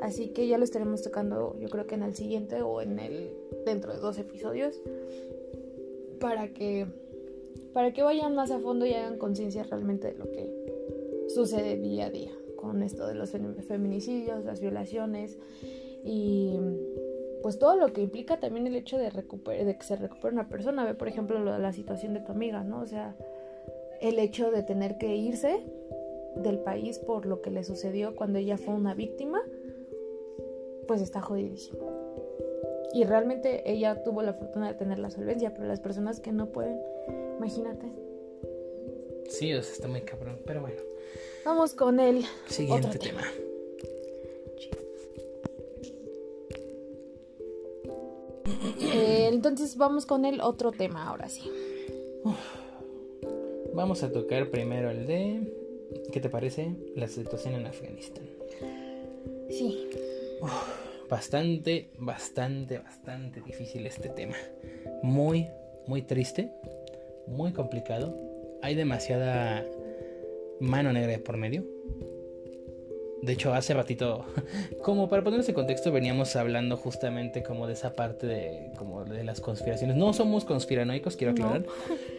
[0.00, 3.30] Así que ya lo estaremos tocando yo creo que en el siguiente o en el
[3.64, 4.80] dentro de dos episodios
[6.20, 6.86] para que
[7.72, 10.50] para que vayan más a fondo y hagan conciencia realmente de lo que
[11.28, 12.30] sucede día a día
[12.64, 15.38] con esto de los feminicidios, las violaciones
[16.02, 16.58] y
[17.42, 20.84] pues todo lo que implica también el hecho de de que se recupere una persona,
[20.84, 22.80] ve por ejemplo la situación de tu amiga, ¿no?
[22.80, 23.16] O sea,
[24.00, 25.62] el hecho de tener que irse
[26.36, 29.42] del país por lo que le sucedió cuando ella fue una víctima
[30.86, 31.90] pues está jodidísimo.
[32.92, 36.50] Y realmente ella tuvo la fortuna de tener la solvencia, pero las personas que no
[36.52, 36.80] pueden,
[37.38, 37.86] imagínate.
[39.28, 40.80] Sí, o está muy cabrón, pero bueno.
[41.44, 43.22] Vamos con el siguiente tema.
[48.80, 51.50] Eh, entonces vamos con el otro tema ahora sí.
[53.74, 55.52] Vamos a tocar primero el de,
[56.12, 56.74] ¿qué te parece?
[56.94, 58.24] La situación en Afganistán.
[59.50, 59.88] Sí
[61.08, 64.34] bastante, bastante, bastante difícil este tema.
[65.02, 65.48] Muy,
[65.86, 66.50] muy triste,
[67.26, 68.16] muy complicado.
[68.62, 69.64] Hay demasiada
[70.60, 71.64] mano negra por medio.
[73.24, 74.26] De hecho, hace ratito,
[74.82, 79.24] como para ponerse en contexto, veníamos hablando justamente como de esa parte de como de
[79.24, 79.96] las conspiraciones.
[79.96, 81.64] No somos conspiranoicos, quiero aclarar.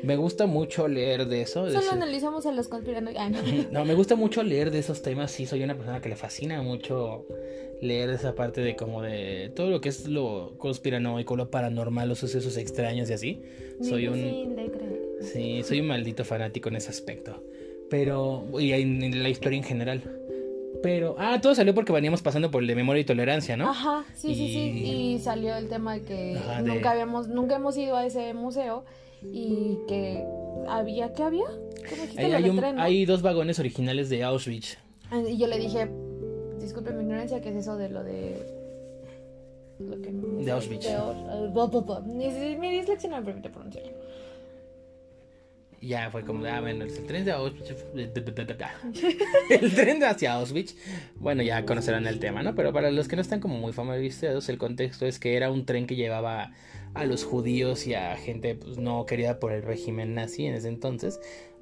[0.02, 1.69] Me gusta mucho leer de eso.
[1.69, 3.21] Solo analizamos a los conspiranoicos.
[3.21, 3.30] Ah,
[3.71, 3.86] no.
[3.86, 5.30] me gusta mucho leer de esos temas.
[5.30, 7.28] Sí, soy una persona que le fascina mucho
[7.82, 12.17] leer esa parte de como de todo lo que es lo conspiranoico, lo paranormal, los
[12.17, 13.43] sucesos extraños y así.
[13.80, 14.56] Soy un...
[15.21, 17.43] Sí, soy un maldito fanático en ese aspecto.
[17.89, 18.45] Pero...
[18.60, 20.02] Y en la historia en general.
[20.82, 23.69] Pero, ah, todo salió porque veníamos pasando por el de memoria y tolerancia, ¿no?
[23.69, 24.84] Ajá, sí, sí, sí.
[24.86, 28.86] Y salió el tema de que nunca habíamos, nunca hemos ido a ese museo
[29.24, 30.24] y que
[30.67, 31.45] había, ¿qué había?
[32.17, 34.78] hay, hay, hay, dos vagones originales de Auschwitz.
[35.10, 35.89] Ah, y yo le dije,
[36.60, 38.36] disculpe mi ignorancia, ¿qué es eso de lo de
[39.80, 40.86] lo que de Auschwitz.
[40.86, 43.91] De, mi dislexia no me permite pronunciarlo
[45.82, 47.76] ya fue como, ah, bueno, el tren de Auschwitz.
[49.50, 50.76] el tren de hacia Auschwitz.
[51.16, 52.56] Bueno, ya conocerán el tema, ¿no?
[52.56, 55.66] Pero para los que no están como muy familiarizados, el contexto es que era un
[55.66, 56.52] tren que llevaba
[56.94, 60.70] a los judíos y a gente pues, no querida por el régimen nazi en ese
[60.70, 61.20] entonces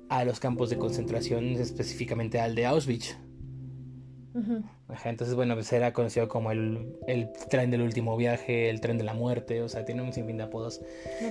[0.10, 3.18] a los campos de concentración, específicamente al de Auschwitz
[5.06, 9.04] entonces, bueno, pues era conocido como el, el, tren del último viaje, el tren de
[9.04, 10.82] la muerte, o sea, tiene un sinfín de apodos.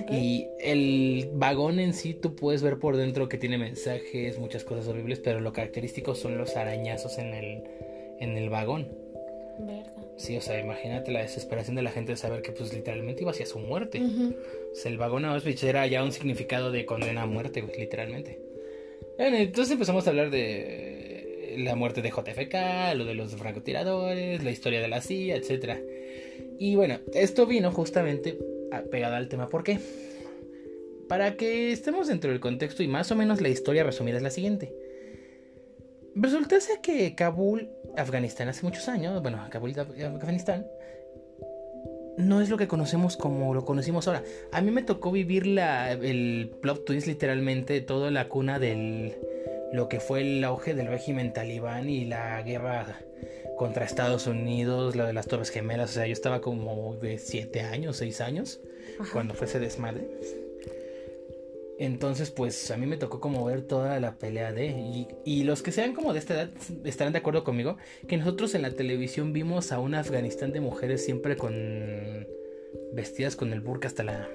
[0.09, 4.87] Y el vagón en sí, tú puedes ver por dentro que tiene mensajes, muchas cosas
[4.87, 7.63] horribles, pero lo característico son los arañazos en el,
[8.19, 8.87] en el vagón.
[10.15, 13.31] Sí, o sea, imagínate la desesperación de la gente de saber que pues literalmente iba
[13.31, 14.01] hacia su muerte.
[14.01, 18.39] O sea, el vagón Auschwitz era ya un significado de condena a muerte, literalmente.
[19.17, 20.92] Bueno, entonces empezamos a hablar de
[21.57, 25.79] la muerte de JFK, lo de los francotiradores, la historia de la CIA, etc.
[26.59, 28.37] Y bueno, esto vino justamente
[28.91, 29.49] pegado al tema.
[29.49, 29.79] ¿Por qué?
[31.07, 34.31] Para que estemos dentro del contexto y más o menos la historia resumida es la
[34.31, 34.73] siguiente.
[36.15, 40.67] Resulta ser que Kabul, Afganistán, hace muchos años, bueno, Kabul, Afganistán,
[42.17, 44.23] no es lo que conocemos como lo conocimos ahora.
[44.51, 49.15] A mí me tocó vivir la, el plot twist literalmente, toda la cuna del,
[49.73, 53.01] lo que fue el auge del régimen talibán y la guerra
[53.57, 57.61] contra Estados Unidos, la de las Torres Gemelas, o sea, yo estaba como de 7
[57.61, 58.61] años, 6 años,
[59.11, 60.07] cuando fue ese desmadre.
[61.79, 64.67] Entonces, pues a mí me tocó como ver toda la pelea de...
[64.67, 66.51] Y, y, los que sean como de esta edad
[66.83, 71.03] estarán de acuerdo conmigo, que nosotros en la televisión vimos a un Afganistán de mujeres
[71.03, 72.27] siempre con...
[72.93, 74.29] vestidas con el burka hasta la...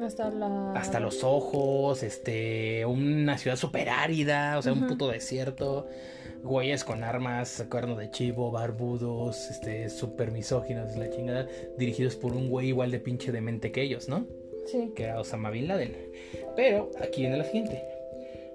[0.00, 0.72] Hasta la...
[0.72, 2.86] Hasta los ojos, este...
[2.86, 5.86] Una ciudad super árida, o sea, un puto desierto.
[6.42, 11.46] Güeyes con armas, cuerno de chivo, barbudos, este, super misóginos, la chingada,
[11.78, 14.26] dirigidos por un güey igual de pinche demente que ellos, ¿no?
[14.66, 14.92] Sí.
[14.96, 15.96] Que era Osama Bin Laden.
[16.56, 17.84] Pero aquí viene la siguiente.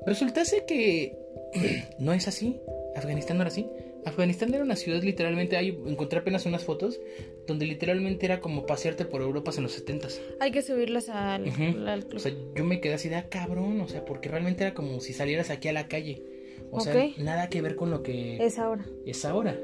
[0.06, 1.18] Resultase que
[2.00, 2.60] no es así.
[2.96, 3.70] Afganistán no era así.
[4.08, 7.00] Afganistán era una ciudad literalmente, hay, encontré apenas unas fotos
[7.46, 10.08] donde literalmente era como pasearte por Europa en los 70
[10.40, 11.48] Hay que subirlas al,
[11.88, 12.16] al club.
[12.16, 15.00] O sea, yo me quedé así de ah, cabrón, o sea, porque realmente era como
[15.00, 16.24] si salieras aquí a la calle.
[16.72, 18.86] O sea, nada que ver con lo que es ahora.
[19.06, 19.58] Es ahora.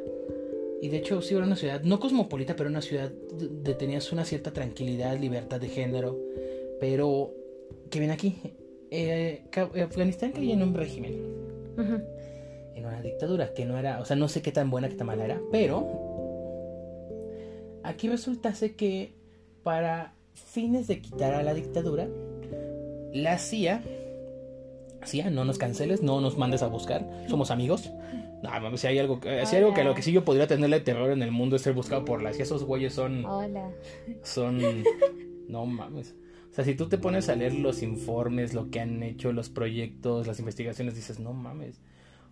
[0.82, 4.26] Y de hecho, sí era una ciudad, no cosmopolita, pero una ciudad donde tenías una
[4.26, 6.20] cierta tranquilidad, libertad de género.
[6.80, 7.34] Pero,
[7.90, 8.36] ¿qué viene aquí?
[8.92, 9.42] Eh,
[9.82, 11.16] Afganistán caía en un régimen.
[12.76, 15.08] En una dictadura que no era, o sea, no sé qué tan buena, qué tan
[15.08, 15.88] mala era, pero
[17.84, 19.14] aquí resultase que
[19.64, 22.08] para fines de quitar a la dictadura,
[23.14, 23.84] la CIA,
[25.06, 27.92] CIA, no nos canceles, no nos mandes a buscar, somos amigos.
[28.42, 30.82] No, si hay algo, si hay algo que a lo que sí yo podría tenerle
[30.82, 33.24] terror en el mundo es ser buscado por la CIA, esos güeyes son...
[33.26, 33.72] Hola.
[34.22, 34.60] Son...
[35.48, 36.16] No mames.
[36.50, 39.50] O sea, si tú te pones a leer los informes, lo que han hecho, los
[39.50, 41.82] proyectos, las investigaciones, dices, no mames.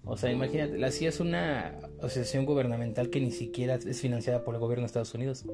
[0.03, 4.55] O sea, imagínate, la CIA es una asociación gubernamental que ni siquiera es financiada por
[4.55, 5.45] el gobierno de Estados Unidos.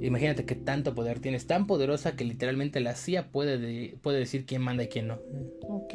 [0.00, 4.62] Imagínate qué tanto poder tienes, tan poderosa que literalmente la CIA puede, puede decir quién
[4.62, 5.20] manda y quién no.
[5.62, 5.94] Ok.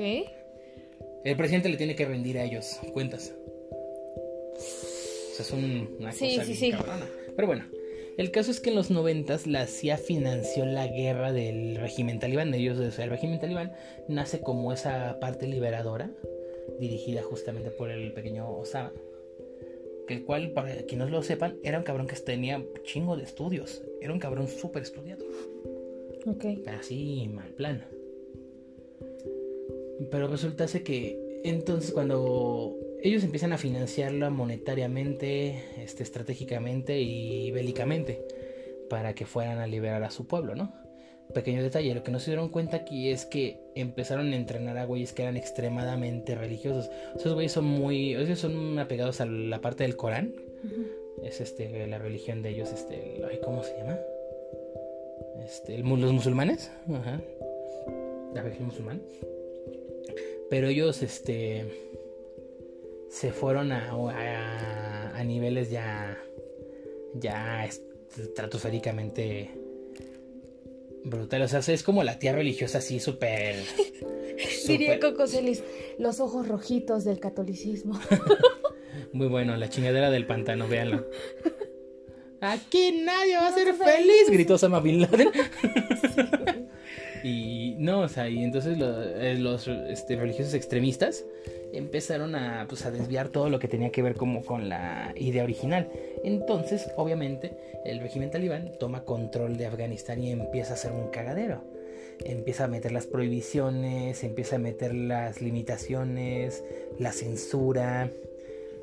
[1.26, 3.34] El presidente le tiene que rendir a ellos cuentas.
[4.56, 6.74] O sea, es una sí, sí, sí.
[7.36, 7.66] Pero bueno,
[8.18, 12.54] el caso es que en los noventas la CIA financió la guerra del régimen talibán.
[12.54, 13.74] Ellos, el régimen talibán
[14.08, 16.12] nace como esa parte liberadora,
[16.80, 18.92] dirigida justamente por el pequeño Osama.
[20.08, 23.24] Que el cual, para quienes no lo sepan, era un cabrón que tenía chingo de
[23.24, 23.84] estudios.
[24.02, 25.26] Era un cabrón súper estudiado.
[26.28, 26.46] Ok.
[26.68, 27.84] Así, mal plan.
[30.12, 38.26] Pero resultase que entonces cuando ellos empiezan a financiarla monetariamente, este, estratégicamente y bélicamente
[38.90, 40.74] para que fueran a liberar a su pueblo, ¿no?
[41.34, 44.86] Pequeño detalle, lo que no se dieron cuenta aquí es que empezaron a entrenar a
[44.86, 46.90] güeyes que eran extremadamente religiosos.
[47.16, 50.34] Esos güeyes son muy, ellos son apegados a la parte del Corán.
[51.24, 54.00] Es este la religión de ellos, este, ¿cómo se llama?
[55.44, 57.22] Este, los musulmanes, ajá.
[58.34, 59.00] La religión musulmana.
[60.50, 61.66] Pero ellos, este,
[63.10, 63.92] se fueron a,
[65.16, 66.18] a, niveles ya,
[67.14, 69.50] ya estratosféricamente
[71.06, 71.54] brutales.
[71.54, 73.56] O sea, es como la tía religiosa así súper...
[74.68, 75.64] Diría Coco Celis,
[75.98, 78.00] los ojos rojitos del catolicismo.
[79.14, 81.06] Muy bueno, la chingadera del pantano, véanlo.
[82.42, 85.32] Aquí nadie va a ser feliz, gritó Sama Bin Laden.
[87.26, 91.26] Y no, o sea, y entonces eh, los, este, religiosos extremistas
[91.74, 95.44] empezaron a, pues, a desviar todo lo que tenía que ver como con la idea
[95.44, 95.90] original.
[96.24, 101.64] Entonces, obviamente, el régimen talibán toma control de Afganistán y empieza a hacer un cagadero.
[102.24, 106.64] Empieza a meter las prohibiciones, empieza a meter las limitaciones,
[107.00, 108.12] la censura.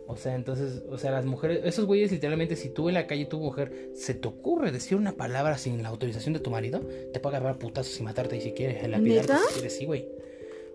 [0.06, 3.24] O sea, entonces, o sea, las mujeres, esos güeyes literalmente, si tú en la calle,
[3.24, 6.80] tu mujer, se te ocurre decir una palabra sin la autorización de tu marido,
[7.12, 10.06] te puede agarrar putazos y matarte y si quieres, la si quieres, sí, güey.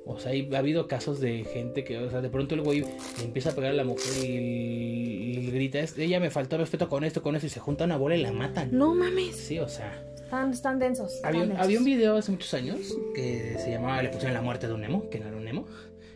[0.09, 2.79] O sea, ha habido casos de gente que, o sea, de pronto el güey
[3.17, 7.03] le empieza a pegar a la mujer y, le grita, ella me faltó respeto con
[7.03, 8.69] esto, con eso, y se junta una bola y la matan.
[8.71, 9.35] No mames.
[9.35, 10.01] Sí, o sea.
[10.15, 11.19] Están, están densos.
[11.23, 14.73] había, había un video hace muchos años que se llamaba Le pusieron la muerte de
[14.73, 15.65] un Nemo, que no era un Nemo,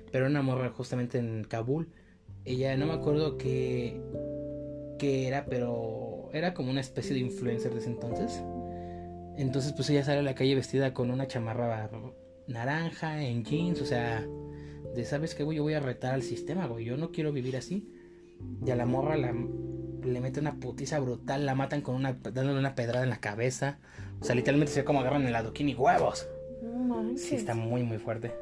[0.10, 1.89] pero era una morra justamente en Kabul.
[2.45, 4.01] Ella, no me acuerdo qué,
[4.97, 8.41] qué era, pero era como una especie de influencer de ese entonces.
[9.38, 11.89] Entonces, pues ella sale a la calle vestida con una chamarra
[12.47, 14.27] naranja, en jeans, o sea,
[14.95, 17.56] de sabes que güey, yo voy a retar al sistema, güey, yo no quiero vivir
[17.58, 17.88] así.
[18.65, 19.34] Y a la morra la,
[20.03, 23.80] le mete una putiza brutal, la matan con una, dándole una pedrada en la cabeza.
[24.20, 26.28] O sea, literalmente se ve como agarran el adoquín y huevos.
[27.15, 28.34] Sí, está muy, muy fuerte.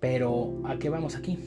[0.00, 1.38] Pero, ¿a qué vamos aquí?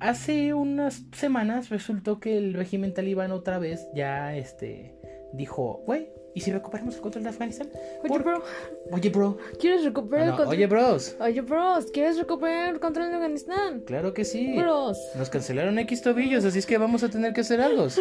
[0.00, 4.94] Hace unas semanas resultó que el régimen talibán otra vez ya este
[5.32, 7.70] dijo, güey, ¿Y si recuperamos el control de Afganistán?
[8.02, 8.42] Oye, bro.
[8.90, 9.38] Oye, bro.
[9.60, 10.48] ¿Quieres recuperar el control?
[10.48, 11.16] Oye, bros.
[11.20, 11.86] Oye, bros.
[11.92, 13.82] ¿Quieres recuperar el control de Afganistán?
[13.82, 14.56] Claro que sí.
[14.58, 14.98] Bros.
[15.14, 17.86] Nos cancelaron X tobillos, así es que vamos a tener que hacer algo.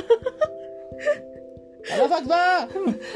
[1.92, 2.68] ¡A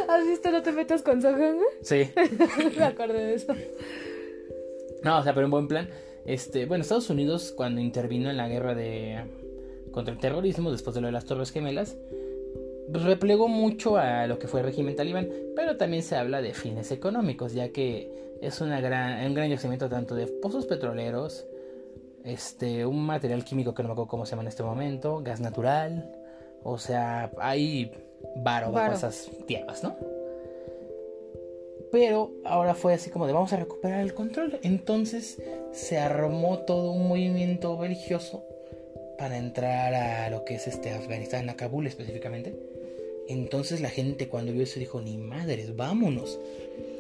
[0.09, 1.57] ¿Has visto No te metas con Sohan?
[1.81, 2.11] Sí.
[2.77, 3.55] Me acordé de eso.
[5.03, 5.89] No, o sea, pero en buen plan.
[6.27, 9.23] Este, bueno, Estados Unidos cuando intervino en la guerra de
[9.91, 11.97] contra el terrorismo después de lo de las Torres Gemelas,
[12.89, 16.91] replegó mucho a lo que fue el régimen talibán, pero también se habla de fines
[16.91, 18.11] económicos, ya que
[18.41, 21.47] es una gran, un gran yacimiento tanto de pozos petroleros,
[22.25, 25.39] este, un material químico que no me acuerdo cómo se llama en este momento, gas
[25.39, 26.13] natural,
[26.61, 27.89] o sea, hay
[28.35, 29.95] varo bajo esas tierras, ¿no?
[31.91, 34.59] Pero ahora fue así como de vamos a recuperar el control.
[34.63, 38.43] Entonces se armó todo un movimiento religioso
[39.17, 42.55] para entrar a lo que es este Afganistán, a Kabul específicamente.
[43.27, 46.39] Entonces la gente cuando vio eso dijo, ni madres, vámonos.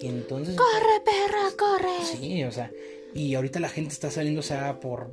[0.01, 0.55] Y entonces...
[0.55, 2.05] Corre, perra, corre.
[2.05, 2.71] Sí, o sea,
[3.13, 5.09] y ahorita la gente está saliendo, o sea, por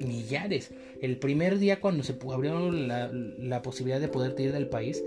[0.00, 0.70] millares.
[1.00, 5.02] El primer día cuando se abrió la, la posibilidad de poder ir del país,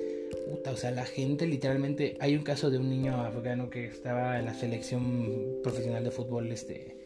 [0.50, 2.18] puta, o sea, la gente literalmente...
[2.20, 6.52] Hay un caso de un niño afgano que estaba en la selección profesional de fútbol,
[6.52, 6.98] este...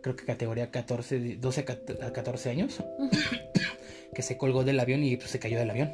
[0.00, 1.64] Creo que categoría 14, 12
[2.02, 2.80] a 14 años.
[4.16, 5.92] que se colgó del avión y pues, se cayó del avión.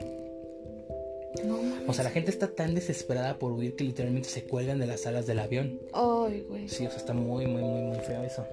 [1.89, 5.07] o sea, la gente está tan desesperada por huir que literalmente se cuelgan de las
[5.07, 5.81] alas del avión.
[5.93, 6.69] Ay, güey.
[6.69, 8.47] Sí, o sea, está muy, muy, muy, muy feo eso.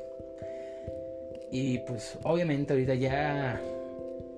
[1.51, 3.61] Y pues, obviamente, ahorita ya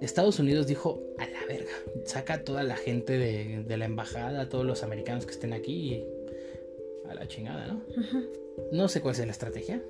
[0.02, 1.72] Estados Unidos dijo, a la verga,
[2.06, 5.74] saca a toda la gente de, la embajada, a todos los americanos que estén aquí
[5.74, 6.06] y
[7.10, 7.82] a la chingada, ¿no?
[8.72, 9.82] No sé cuál es la estrategia.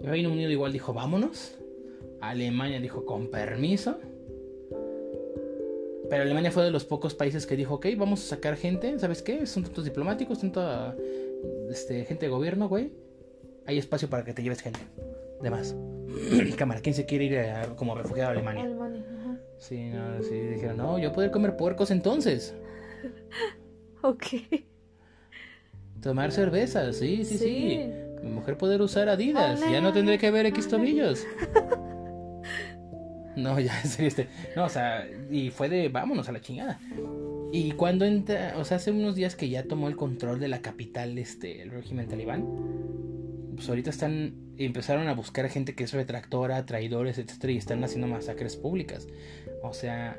[0.00, 1.56] Reino Unido igual dijo, vámonos.
[2.20, 3.98] Alemania dijo, con permiso.
[6.08, 9.22] Pero Alemania fue de los pocos países que dijo, ok, vamos a sacar gente, ¿sabes
[9.22, 9.46] qué?
[9.46, 10.94] Son tantos diplomáticos, tanta
[11.70, 12.92] este, gente de gobierno, güey.
[13.66, 14.80] Hay espacio para que te lleves gente.
[15.42, 15.76] De más.
[16.56, 18.64] Cámara, ¿quién se quiere ir como refugiado a Alemania?
[18.64, 19.02] Alemania,
[19.58, 22.54] Sí, no, sí, dijeron, no, yo poder comer puercos entonces.
[24.02, 24.26] ok.
[26.00, 27.80] Tomar cerveza, sí, sí, sí,
[28.22, 31.24] Mi mujer poder usar Adidas, ya no tendré que ver X tobillos.
[33.36, 34.28] No, ya, este.
[34.56, 36.78] No, o sea, y fue de vámonos a la chingada.
[37.52, 40.62] Y cuando entra, o sea, hace unos días que ya tomó el control de la
[40.62, 42.46] capital, este, el régimen talibán,
[43.54, 48.06] pues ahorita están, empezaron a buscar gente que es retractora, traidores, etcétera, y están haciendo
[48.06, 49.06] masacres públicas.
[49.62, 50.18] O sea,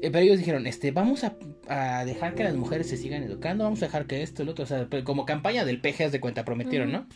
[0.00, 1.36] eh, pero ellos dijeron, este, vamos a,
[1.68, 4.64] a, dejar que las mujeres se sigan educando, vamos a dejar que esto, el otro,
[4.64, 7.06] o sea, como campaña del PGS de cuenta prometieron, ¿no?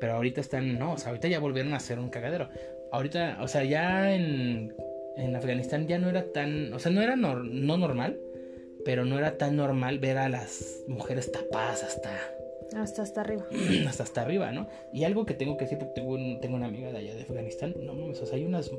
[0.00, 2.48] Pero ahorita están, no, o sea, ahorita ya volvieron a hacer un cagadero
[2.94, 4.72] ahorita, o sea, ya en,
[5.16, 7.34] en Afganistán ya no era tan, o sea, no era no
[7.76, 8.18] normal,
[8.84, 12.10] pero no era tan normal ver a las mujeres tapadas hasta...
[12.76, 13.46] Hasta hasta arriba.
[13.88, 14.68] hasta hasta arriba, ¿no?
[14.92, 17.74] Y algo que tengo que decir, porque tengo, tengo una amiga de allá de Afganistán,
[17.80, 18.70] no mames, o sea, hay unas,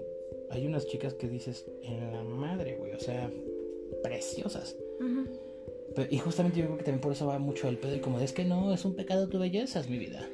[0.50, 3.30] hay unas chicas que dices, en la madre, güey, o sea,
[4.04, 4.76] preciosas.
[6.10, 8.34] y justamente yo creo que también por eso va mucho el pedo y como es
[8.34, 10.28] que no, es un pecado tu belleza, es mi vida.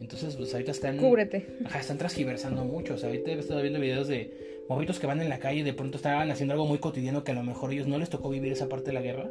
[0.00, 0.96] Entonces, pues ahorita están.
[0.96, 1.46] Cúbrete.
[1.64, 2.94] Ajá, están transgiversando mucho.
[2.94, 5.62] O sea, ahorita he estado viendo videos de movitos que van en la calle y
[5.64, 8.30] de pronto estaban haciendo algo muy cotidiano que a lo mejor ellos no les tocó
[8.30, 9.28] vivir esa parte de la guerra.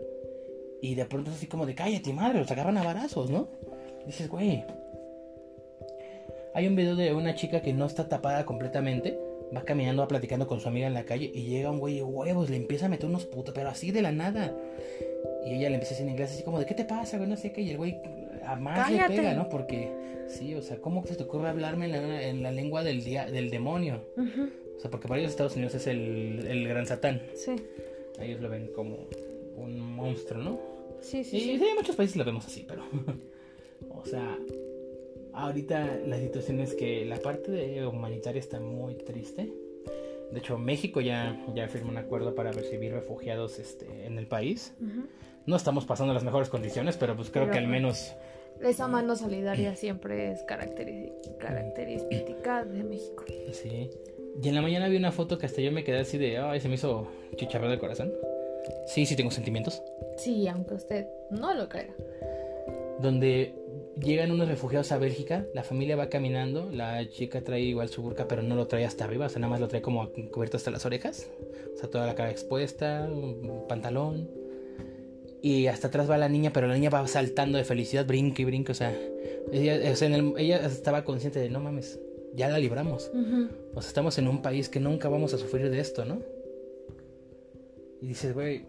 [0.81, 3.47] Y de pronto es así como de cállate, madre, los agarran a varazos, ¿no?
[4.05, 4.65] dices, güey.
[6.53, 9.17] Hay un video de una chica que no está tapada completamente.
[9.55, 11.31] Va caminando, va platicando con su amiga en la calle.
[11.33, 14.01] Y llega un güey de huevos, le empieza a meter unos putos, pero así de
[14.01, 14.53] la nada.
[15.45, 17.29] Y ella le empieza a decir en inglés así como de, ¿qué te pasa, güey?
[17.29, 17.61] No sé qué.
[17.61, 18.01] Y el güey
[18.45, 19.47] a más le pega, ¿no?
[19.47, 19.89] Porque,
[20.27, 21.85] sí, o sea, ¿cómo se te ocurre hablarme
[22.29, 24.01] en la, lengua del, día, del demonio?
[24.79, 27.21] O sea, porque para ellos Estados Unidos es el, el gran satán.
[27.35, 27.53] Sí.
[28.17, 29.07] Ellos lo ven como
[29.57, 30.57] un monstruo, ¿no?
[31.01, 31.35] Sí, sí.
[31.35, 32.83] Y sí, en muchos países lo vemos así, pero.
[33.93, 34.39] o sea,
[35.33, 39.51] ahorita la situación es que la parte de humanitaria está muy triste.
[40.31, 44.73] De hecho, México ya, ya firmó un acuerdo para recibir refugiados este, en el país.
[45.45, 48.13] No estamos pasando las mejores condiciones, pero pues creo que al menos
[48.61, 53.25] esa mano solidaria siempre es característica de México.
[53.51, 53.89] Sí.
[54.41, 56.61] Y en la mañana vi una foto que hasta yo me quedé así de, ay,
[56.61, 58.13] se me hizo chicharrón del corazón.
[58.85, 59.81] Sí, sí tengo sentimientos.
[60.17, 61.93] Sí, aunque usted no lo crea.
[62.99, 63.53] Donde
[64.01, 68.27] llegan unos refugiados a Bélgica, la familia va caminando, la chica trae igual su burka,
[68.27, 70.71] pero no lo trae hasta arriba, o sea, nada más lo trae como cubierto hasta
[70.71, 71.29] las orejas,
[71.73, 74.29] o sea, toda la cara expuesta, un pantalón,
[75.41, 78.45] y hasta atrás va la niña, pero la niña va saltando de felicidad, brinca y
[78.45, 78.71] brinca.
[78.73, 78.93] O sea,
[79.51, 79.75] ella,
[80.37, 81.99] ella estaba consciente de, no mames,
[82.35, 83.11] ya la libramos.
[83.75, 86.21] O sea, estamos en un país que nunca vamos a sufrir de esto, ¿no?
[88.01, 88.65] Y dices, güey,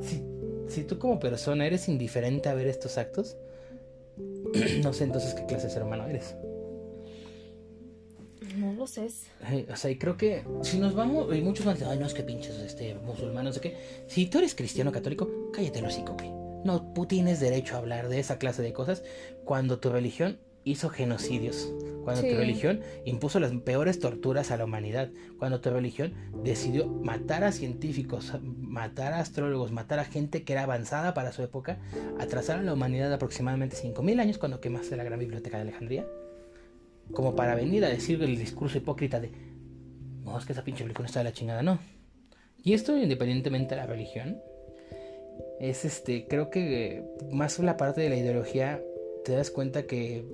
[0.00, 0.22] si,
[0.68, 3.36] si tú como persona eres indiferente a ver estos actos,
[4.82, 6.36] no sé entonces qué clase de ser humano eres.
[8.56, 9.08] No lo sé.
[9.72, 12.06] o sea, y creo que si nos vamos, y muchos van a decir, ay, no,
[12.06, 13.76] es que pinches este, musulmanos, no sé qué.
[14.06, 16.30] Si tú eres cristiano católico, cállate el hocico, güey.
[16.64, 19.02] No, tú tienes derecho a hablar de esa clase de cosas
[19.44, 21.72] cuando tu religión hizo genocidios.
[22.04, 25.10] Cuando tu religión impuso las peores torturas a la humanidad.
[25.38, 26.12] Cuando tu religión
[26.44, 31.42] decidió matar a científicos, matar a astrólogos, matar a gente que era avanzada para su
[31.42, 31.78] época,
[32.18, 36.06] atrasar a la humanidad aproximadamente 5.000 años cuando quemaste la gran biblioteca de Alejandría.
[37.12, 39.30] Como para venir a decir el discurso hipócrita de,
[40.24, 41.78] no, es que esa pinche religión está de la chingada, no.
[42.62, 44.40] Y esto independientemente de la religión,
[45.60, 48.82] es este, creo que más la parte de la ideología,
[49.24, 50.24] te das cuenta que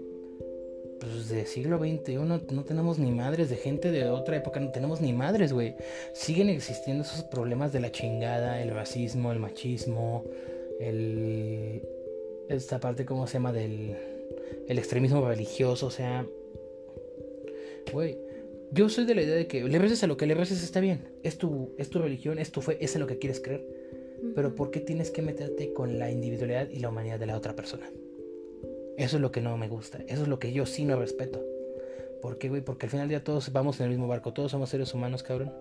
[1.00, 5.00] pues de siglo XXI no tenemos ni madres, de gente de otra época no tenemos
[5.00, 5.74] ni madres, güey.
[6.12, 10.24] Siguen existiendo esos problemas de la chingada, el racismo, el machismo,
[10.78, 11.82] el...
[12.48, 13.52] esta parte, ¿cómo se llama?
[13.52, 13.96] Del
[14.68, 16.26] el extremismo religioso, o sea...
[17.92, 18.16] Güey,
[18.70, 20.78] yo soy de la idea de que le reces a lo que le reces está
[20.78, 21.08] bien.
[21.24, 23.66] Es tu, es tu religión, es tu fe, es en lo que quieres creer.
[24.34, 27.56] Pero ¿por qué tienes que meterte con la individualidad y la humanidad de la otra
[27.56, 27.90] persona?
[28.96, 29.98] Eso es lo que no me gusta.
[30.08, 31.42] Eso es lo que yo sí no respeto.
[32.20, 32.60] ¿Por qué, güey?
[32.60, 34.32] Porque al final del día todos vamos en el mismo barco.
[34.32, 35.52] Todos somos seres humanos, cabrón.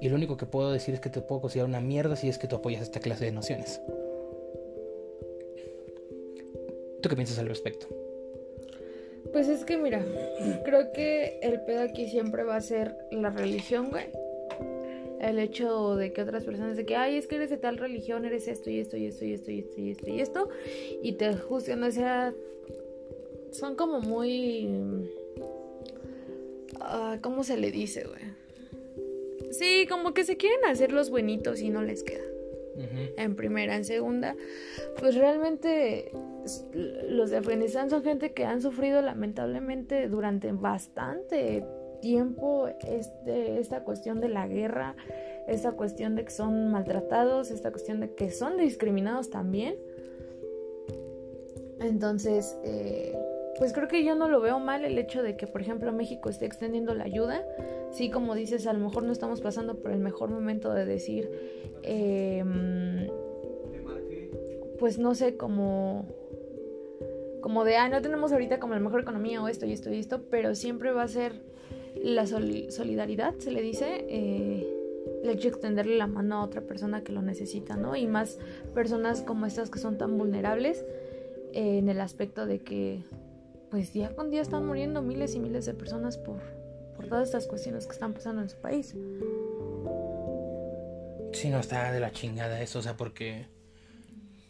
[0.00, 2.38] Y lo único que puedo decir es que te puedo considerar una mierda si es
[2.38, 3.80] que tú apoyas esta clase de nociones.
[7.02, 7.86] ¿Tú qué piensas al respecto?
[9.32, 10.04] Pues es que mira,
[10.64, 14.25] creo que el pedo aquí siempre va a ser la religión, güey
[15.20, 18.24] el hecho de que otras personas de que, ay, es que eres de tal religión,
[18.24, 20.48] eres esto y esto y esto y esto y esto y esto y esto,
[21.02, 22.34] y te juzgan, o sea,
[23.52, 24.68] son como muy...
[26.76, 28.22] Uh, ¿Cómo se le dice, güey?
[29.50, 32.24] Sí, como que se quieren hacer los buenitos y no les queda.
[33.16, 34.36] En primera, en segunda,
[34.98, 36.12] pues realmente
[37.08, 41.64] los de Afganistán son gente que han sufrido lamentablemente durante bastante
[42.00, 44.96] tiempo este, esta cuestión de la guerra,
[45.46, 49.76] esta cuestión de que son maltratados, esta cuestión de que son discriminados también.
[51.80, 53.16] Entonces, eh,
[53.58, 56.28] pues creo que yo no lo veo mal el hecho de que, por ejemplo, México
[56.28, 57.44] esté extendiendo la ayuda.
[57.90, 61.30] Sí, como dices, a lo mejor no estamos pasando por el mejor momento de decir,
[61.82, 63.08] em,
[64.78, 66.06] pues no sé, como
[67.46, 70.00] como de, ah, no tenemos ahorita como la mejor economía o esto y esto y
[70.00, 71.44] esto, pero siempre va a ser
[72.02, 74.66] la solidaridad, se le dice, eh,
[75.22, 77.96] el hecho de extenderle la mano a otra persona que lo necesita, ¿no?
[77.96, 78.38] Y más
[78.74, 80.84] personas como estas que son tan vulnerables
[81.52, 83.02] eh, en el aspecto de que,
[83.70, 86.40] pues día con día están muriendo miles y miles de personas por,
[86.96, 88.94] por todas estas cuestiones que están pasando en su país.
[91.32, 93.46] Sí, no está de la chingada eso, o sea, porque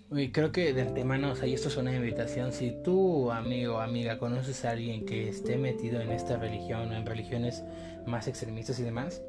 [0.09, 3.75] Uy, creo que de antemano, o sea, y esto es una invitación, si tú, amigo
[3.75, 7.65] o amiga, conoces a alguien que esté metido en esta religión o en religiones
[8.07, 9.21] más extremistas y demás,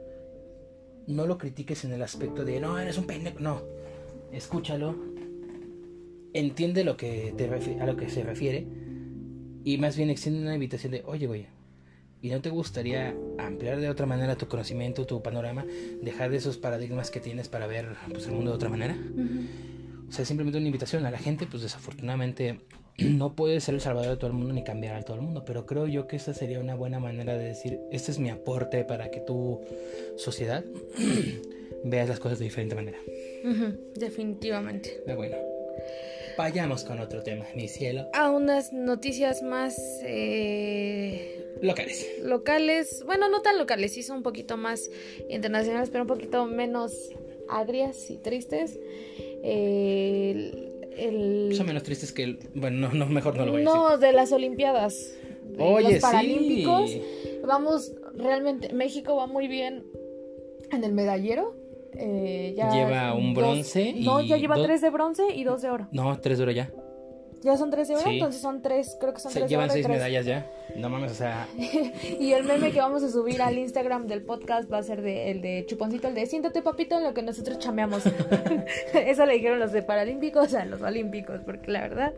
[1.07, 3.63] no lo critiques en el aspecto de, no, eres un pendejo, no,
[4.31, 4.95] escúchalo,
[6.33, 7.49] entiende lo que te
[7.81, 8.67] a lo que se refiere
[9.63, 11.47] y más bien extiende una invitación de, oye, güey,
[12.21, 15.65] ¿y no te gustaría ampliar de otra manera tu conocimiento, tu panorama,
[16.03, 18.95] dejar de esos paradigmas que tienes para ver pues, el mundo de otra manera?
[20.09, 22.59] O sea, simplemente una invitación a la gente, pues desafortunadamente
[22.97, 25.43] no puede ser el salvador de todo el mundo ni cambiar a todo el mundo,
[25.45, 28.83] pero creo yo que esta sería una buena manera de decir, este es mi aporte
[28.83, 29.61] para que tu
[30.17, 30.63] sociedad
[31.83, 32.97] veas las cosas de diferente manera.
[33.95, 35.03] definitivamente.
[35.07, 35.37] Ah, bueno.
[36.37, 38.07] Vayamos con otro tema, mi cielo.
[38.13, 39.75] A unas noticias más...
[40.03, 42.07] Eh, locales.
[42.21, 44.91] Locales, bueno, no tan locales, sí son un poquito más
[45.29, 47.09] internacionales, pero un poquito menos
[47.49, 48.79] agrias y tristes
[49.43, 50.73] el,
[51.55, 52.39] Son menos tristes que el...
[52.55, 53.79] Bueno, no, mejor no lo voy a decir.
[53.79, 55.15] No, de las Olimpiadas.
[55.59, 56.91] Oye, los Paralímpicos.
[57.45, 59.85] Vamos, realmente, México va muy bien
[60.71, 61.55] en el medallero.
[61.93, 63.93] Eh, ya lleva un bronce.
[63.97, 65.87] no, ya lleva tres de bronce y dos de oro.
[65.91, 66.71] No, tres de oro ya.
[67.41, 68.09] ¿Ya son tres de oro?
[68.09, 70.51] Entonces son tres, creo que son tres Llevan seis medallas ya.
[70.75, 71.47] No mames, o sea.
[72.19, 75.31] y el meme que vamos a subir al Instagram del podcast va a ser de,
[75.31, 78.03] el de Chuponcito, el de siéntate papito en lo que nosotros chameamos.
[78.93, 82.13] Eso le dijeron los de Paralímpicos a los Olímpicos, porque la verdad.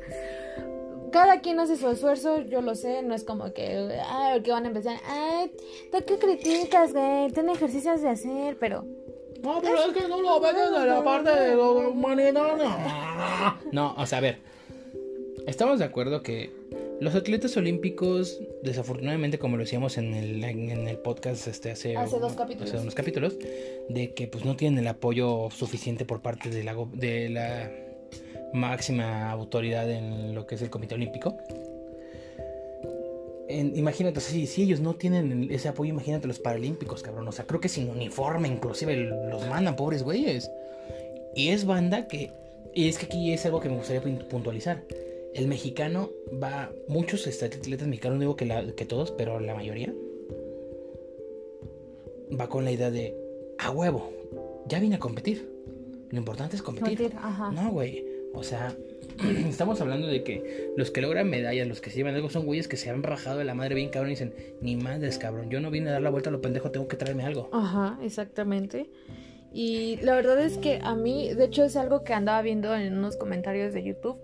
[1.12, 4.66] Cada quien hace su esfuerzo, yo lo sé, no es como que, ay, que van
[4.66, 5.52] a empezar, ay,
[5.92, 7.32] ¿tú qué criticas, güey?
[7.32, 8.86] Ten ejercicios de hacer, pero
[9.42, 12.58] no, pero es que no lo ven de la parte de la humanidad.
[13.72, 14.38] No, o sea, a ver.
[15.48, 16.52] Estamos de acuerdo que
[17.00, 22.20] los atletas olímpicos, desafortunadamente, como lo decíamos en el, en el podcast este, hace, hace,
[22.20, 22.70] dos capítulos.
[22.70, 23.38] hace unos capítulos,
[23.88, 27.72] de que pues no tienen el apoyo suficiente por parte de la, de la
[28.54, 31.38] máxima autoridad en lo que es el Comité Olímpico.
[33.50, 37.28] imagínate, si, si ellos no tienen ese apoyo, imagínate los paralímpicos, cabrón.
[37.30, 40.52] O sea, creo que sin uniforme inclusive los mandan, pobres güeyes.
[41.34, 42.32] Y es banda que...
[42.74, 44.84] Y es que aquí es algo que me gustaría puntualizar
[45.34, 46.10] el mexicano
[46.42, 49.94] va, muchos atletas mexicanos, no digo que, la, que todos, pero la mayoría,
[52.40, 53.16] va con la idea de,
[53.58, 54.12] a huevo,
[54.68, 55.50] ya vine a competir.
[56.10, 57.14] Lo importante es competir.
[57.54, 58.06] No, güey.
[58.34, 58.76] O sea,
[59.50, 62.68] estamos hablando de que los que logran medallas, los que se llevan algo, son güeyes
[62.68, 65.60] que se han rajado de la madre bien cabrón y dicen, ni madres, cabrón, yo
[65.60, 67.50] no vine a dar la vuelta a lo pendejo, tengo que traerme algo.
[67.54, 68.90] Ajá, exactamente.
[69.52, 72.98] Y la verdad es que a mí, de hecho es algo que andaba viendo en
[72.98, 74.20] unos comentarios de YouTube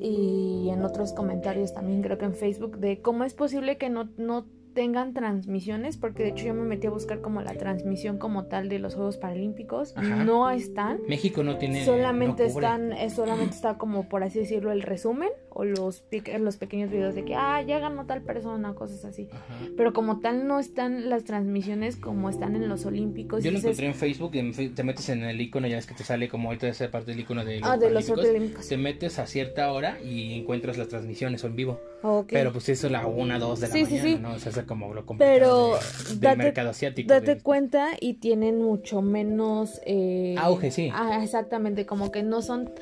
[0.00, 4.10] y en otros comentarios también creo que en Facebook de cómo es posible que no,
[4.16, 4.46] no
[4.76, 8.68] tengan transmisiones, porque de hecho yo me metí a buscar como la transmisión como tal
[8.68, 9.96] de los Juegos Paralímpicos.
[9.96, 11.00] No están.
[11.08, 11.82] México no tiene.
[11.86, 16.04] Solamente están, solamente está como por así decirlo el resumen o los,
[16.38, 19.30] los pequeños videos de que, ah, ya ganó tal persona, cosas así.
[19.78, 23.42] Pero como tal no están las transmisiones como están en los Olímpicos.
[23.42, 26.28] Yo lo encontré en Facebook, te metes en el icono, ya ves que te sale
[26.28, 28.68] como ahorita esa parte del icono de los, ah, de los Olímpicos.
[28.68, 31.80] Te metes a cierta hora y encuentras las transmisiones en vivo.
[32.28, 34.34] Pero pues eso la una, dos de la mañana, ¿no?
[34.34, 35.78] O sea, es como lo Pero
[36.18, 37.08] del mercado asiático.
[37.08, 39.80] Date cuenta y tienen mucho menos...
[39.86, 40.90] Eh, Auge, sí.
[40.92, 42.72] Ah, exactamente, como que no son,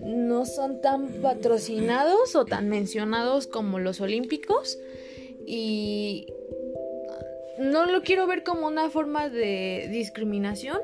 [0.00, 4.78] no son tan patrocinados o tan mencionados como los olímpicos.
[5.46, 6.26] Y
[7.58, 10.78] no lo quiero ver como una forma de discriminación,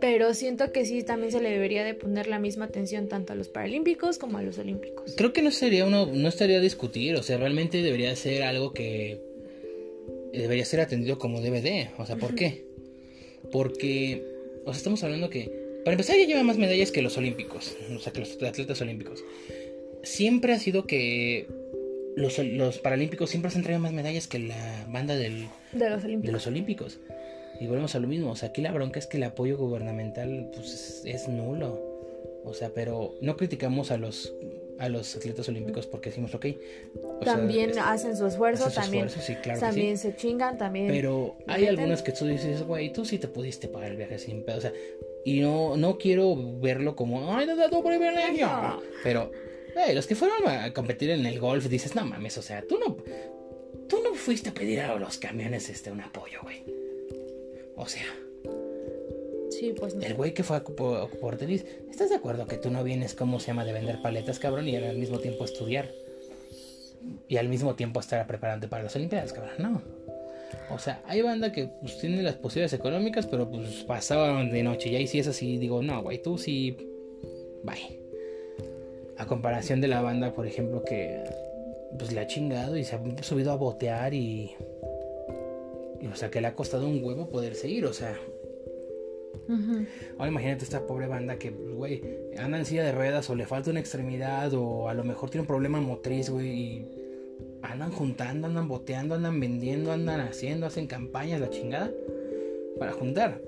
[0.00, 3.36] pero siento que sí también se le debería de poner la misma atención tanto a
[3.36, 5.14] los paralímpicos como a los olímpicos.
[5.16, 8.72] Creo que no sería uno no estaría a discutir, o sea, realmente debería ser algo
[8.72, 9.27] que
[10.32, 12.64] debería ser atendido como DVD, o sea, ¿por qué?
[13.50, 14.22] Porque
[14.68, 15.50] o sea, estamos hablando que
[15.84, 19.24] para empezar ya lleva más medallas que los olímpicos, o sea, que los atletas olímpicos.
[20.02, 21.46] Siempre ha sido que
[22.16, 26.02] los, los paralímpicos siempre se han traído más medallas que la banda del, de, los
[26.02, 26.98] de los olímpicos.
[27.60, 30.50] Y volvemos a lo mismo, o sea, aquí la bronca es que el apoyo gubernamental
[30.54, 31.80] pues, es, nulo.
[32.44, 34.34] O sea, pero no criticamos a los
[34.78, 36.46] a los atletas olímpicos porque decimos, ok.
[37.24, 39.08] también hacen su esfuerzo, también,
[39.58, 40.88] también se chingan, también.
[40.88, 44.44] Pero hay algunas que tú dices, güey, tú sí te pudiste pagar el viaje sin
[44.44, 44.58] pedo.
[44.58, 44.72] O sea,
[45.24, 48.48] y no, no quiero verlo como, ay, no da privilegio.
[49.02, 49.30] Pero,
[49.74, 52.78] güey, los que fueron a competir en el golf, dices, no mames, o sea, tú
[52.78, 52.96] no,
[53.88, 56.64] tú no fuiste a pedir a los camiones este un apoyo, güey.
[57.76, 58.06] O sea.
[59.78, 61.64] Pues El güey que fue a por tenis.
[61.90, 63.64] ¿Estás de acuerdo que tú no vienes, ¿cómo se llama?
[63.64, 65.90] De vender paletas, cabrón, y al mismo tiempo estudiar?
[67.28, 69.54] Y al mismo tiempo estar preparándote para las Olimpiadas, cabrón.
[69.58, 69.82] No.
[70.70, 74.90] O sea, hay banda que pues, tiene las posibilidades económicas, pero pues pasaban de noche.
[74.90, 76.76] Y ahí sí es así, digo, no, güey, tú sí.
[77.62, 78.00] Bye.
[79.16, 81.24] A comparación de la banda, por ejemplo, que
[81.98, 84.54] pues le ha chingado y se ha subido a botear y
[86.12, 88.16] o sea, que le ha costado un huevo poder seguir, o sea.
[90.18, 92.02] Ahora imagínate esta pobre banda que, güey,
[92.38, 95.42] anda en silla de ruedas o le falta una extremidad o a lo mejor tiene
[95.42, 96.88] un problema motriz, güey, y
[97.62, 101.90] andan juntando, andan boteando, andan vendiendo, andan haciendo, hacen campañas, la chingada,
[102.78, 103.40] para juntar.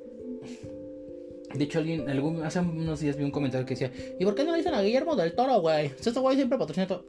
[1.55, 2.09] De hecho, alguien,
[2.45, 4.83] hace unos días vi un comentario que decía, ¿y por qué no le dicen a
[4.83, 5.87] Guillermo del Toro, güey?
[5.87, 7.05] Este güey siempre patrocina todo.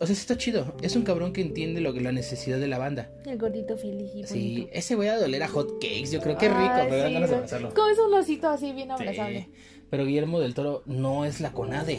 [0.00, 0.74] O sea, sí está chido.
[0.80, 3.10] Es un cabrón que entiende lo que la necesidad de la banda.
[3.26, 6.10] El gordito feliz y Sí, ese voy a doler a hot cakes.
[6.10, 7.74] Yo creo que es rico, pero sí, ganas de abrazarlo.
[7.74, 9.50] Como es un osito así bien abrazable.
[9.90, 11.98] Pero Guillermo del Toro no es la CONADE.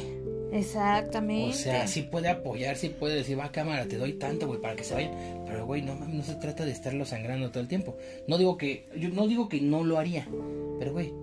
[0.51, 1.51] Exactamente.
[1.51, 4.75] O sea, sí puede apoyar, sí puede decir, va cámara, te doy tanto, güey, para
[4.75, 5.43] que se vayan.
[5.45, 7.97] Pero, güey, no no se trata de estarlo sangrando todo el tiempo.
[8.27, 10.27] No digo que, yo no digo que no lo haría.
[10.79, 11.13] Pero, güey,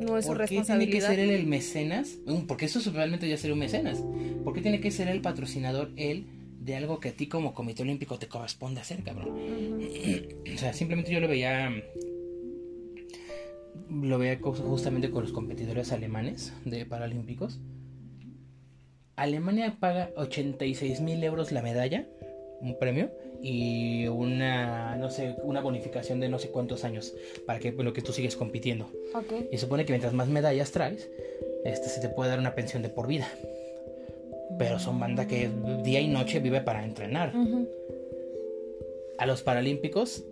[0.00, 2.18] no es ¿Por qué tiene que ser él el mecenas?
[2.46, 4.02] Porque eso realmente ya sería un mecenas.
[4.44, 6.26] ¿Por qué tiene que ser el patrocinador él
[6.60, 9.30] de algo que a ti como comité olímpico te corresponde hacer, cabrón?
[10.54, 11.70] o sea, simplemente yo lo veía
[13.90, 17.60] lo veía justamente con los competidores alemanes de paralímpicos.
[19.16, 22.06] Alemania paga 86 mil euros la medalla,
[22.60, 23.10] un premio,
[23.42, 27.12] y una, no sé, una bonificación de no sé cuántos años
[27.44, 28.88] para que lo que tú sigues compitiendo.
[29.50, 31.10] Y supone que mientras más medallas traes,
[31.64, 33.28] este, se te puede dar una pensión de por vida.
[34.58, 35.50] Pero son banda que
[35.82, 37.32] día y noche vive para entrenar.
[39.18, 40.24] A los paralímpicos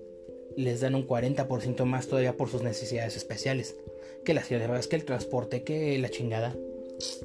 [0.57, 3.77] les dan un 40% más todavía por sus necesidades especiales.
[4.25, 6.55] Que la ciudad de que el transporte, que la chingada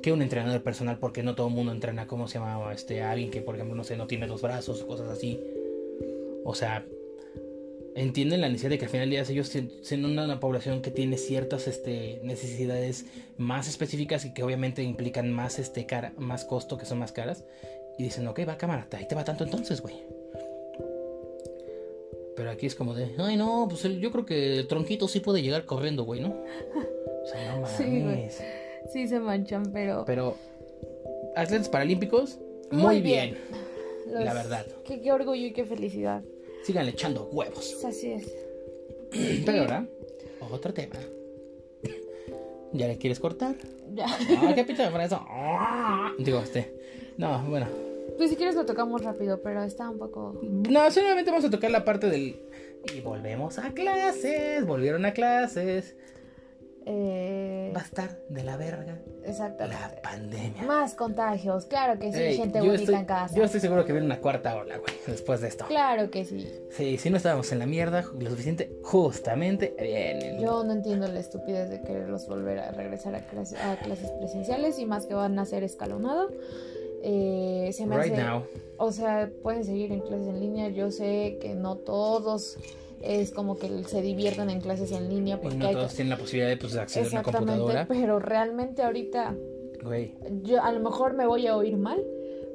[0.01, 3.29] que un entrenador personal porque no todo el mundo entrena como se llama este alguien
[3.29, 5.37] que por ejemplo no sé no tiene dos brazos o cosas así
[6.45, 6.85] o sea,
[7.95, 11.17] entienden la necesidad de que al final del día ellos siendo una, población que tiene
[11.17, 13.05] ciertas este, necesidades
[13.37, 17.45] más específicas y que obviamente implican más, este, cara, más costo, que son más caras.
[17.97, 19.95] Y dicen, ok, va cámara, ahí te va tanto entonces, güey.
[22.35, 25.41] Pero aquí es como de, ay no, pues yo creo que el tronquito sí puede
[25.41, 26.29] llegar corriendo, güey, ¿no?
[27.23, 27.61] O sea, no
[28.05, 28.33] mames.
[28.35, 28.43] Sí,
[28.91, 30.03] sí se manchan, pero...
[30.05, 30.35] Pero
[31.35, 32.37] atletas paralímpicos,
[32.71, 33.37] muy, bien.
[34.07, 34.65] La verdad.
[34.83, 36.23] Qué, qué orgullo y qué felicidad.
[36.65, 37.83] Sigan echando huevos.
[37.85, 38.25] Así es.
[39.45, 39.85] Pero ahora,
[40.49, 40.95] otro tema.
[42.73, 43.55] ¿Ya le quieres cortar?
[43.93, 44.07] Ya.
[44.07, 45.23] Ah, ¿Qué pito de eso?
[46.17, 46.73] Digo, este.
[47.17, 47.67] No, bueno.
[48.17, 50.39] Pues si quieres lo tocamos rápido, pero está un poco.
[50.41, 52.35] No, solamente vamos a tocar la parte del.
[52.95, 54.65] Y volvemos a clases.
[54.65, 55.95] Volvieron a clases.
[56.87, 59.81] Eh, Va a estar de la verga exactamente.
[59.81, 60.63] la pandemia.
[60.63, 63.35] Más contagios, claro que sí, Ey, gente bonita estoy- en casa.
[63.35, 65.65] Yo estoy seguro que viene una cuarta ola, güey, después de esto.
[65.67, 66.47] Claro que sí.
[66.69, 70.39] Sí, si no estábamos en la mierda lo suficiente, justamente vienen.
[70.39, 74.77] Yo no entiendo la estupidez de quererlos volver a regresar a, clase- a clases presenciales
[74.77, 76.29] y más que van a ser escalonado.
[77.03, 78.43] Eh, se me Right hace- now.
[78.77, 80.69] O sea, pueden seguir en clases en línea.
[80.69, 82.57] Yo sé que no todos
[83.01, 85.95] es como que se diviertan en clases en línea Y porque no hay todos que...
[85.97, 87.87] tienen la posibilidad de pues, acceder a una Exactamente, computadora.
[87.87, 89.35] pero realmente ahorita
[89.83, 92.03] Güey, yo a lo mejor me voy a oír mal,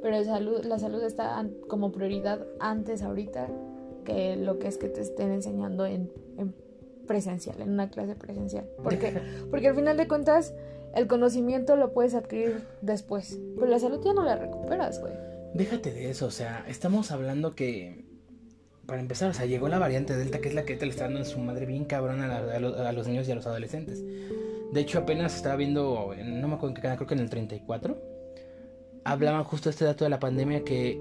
[0.03, 3.49] pero salud, la salud está como prioridad antes ahorita
[4.05, 6.55] que lo que es que te estén enseñando en, en
[7.07, 8.69] presencial, en una clase presencial.
[8.83, 9.21] Porque,
[9.51, 10.55] porque al final de cuentas
[10.95, 15.13] el conocimiento lo puedes adquirir después, pero la salud ya no la recuperas, güey.
[15.55, 18.07] déjate de eso, o sea, estamos hablando que,
[18.91, 21.05] para empezar, o sea, llegó la variante Delta, que es la que te le está
[21.05, 23.35] dando en su madre bien cabrón a, la- a los, a los niños y a
[23.37, 24.05] los adolescentes.
[24.73, 27.21] De hecho, apenas estaba viendo, en- no me acuerdo en qué canal, creo que en
[27.21, 27.97] el 34,
[29.05, 31.01] hablaban justo este dato de la pandemia que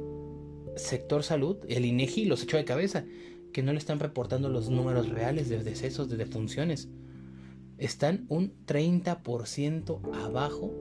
[0.75, 3.03] sector salud, el INEGI los echó de cabeza,
[3.51, 6.87] que no le están reportando los números reales de decesos, de defunciones.
[7.77, 10.73] Están un 30% abajo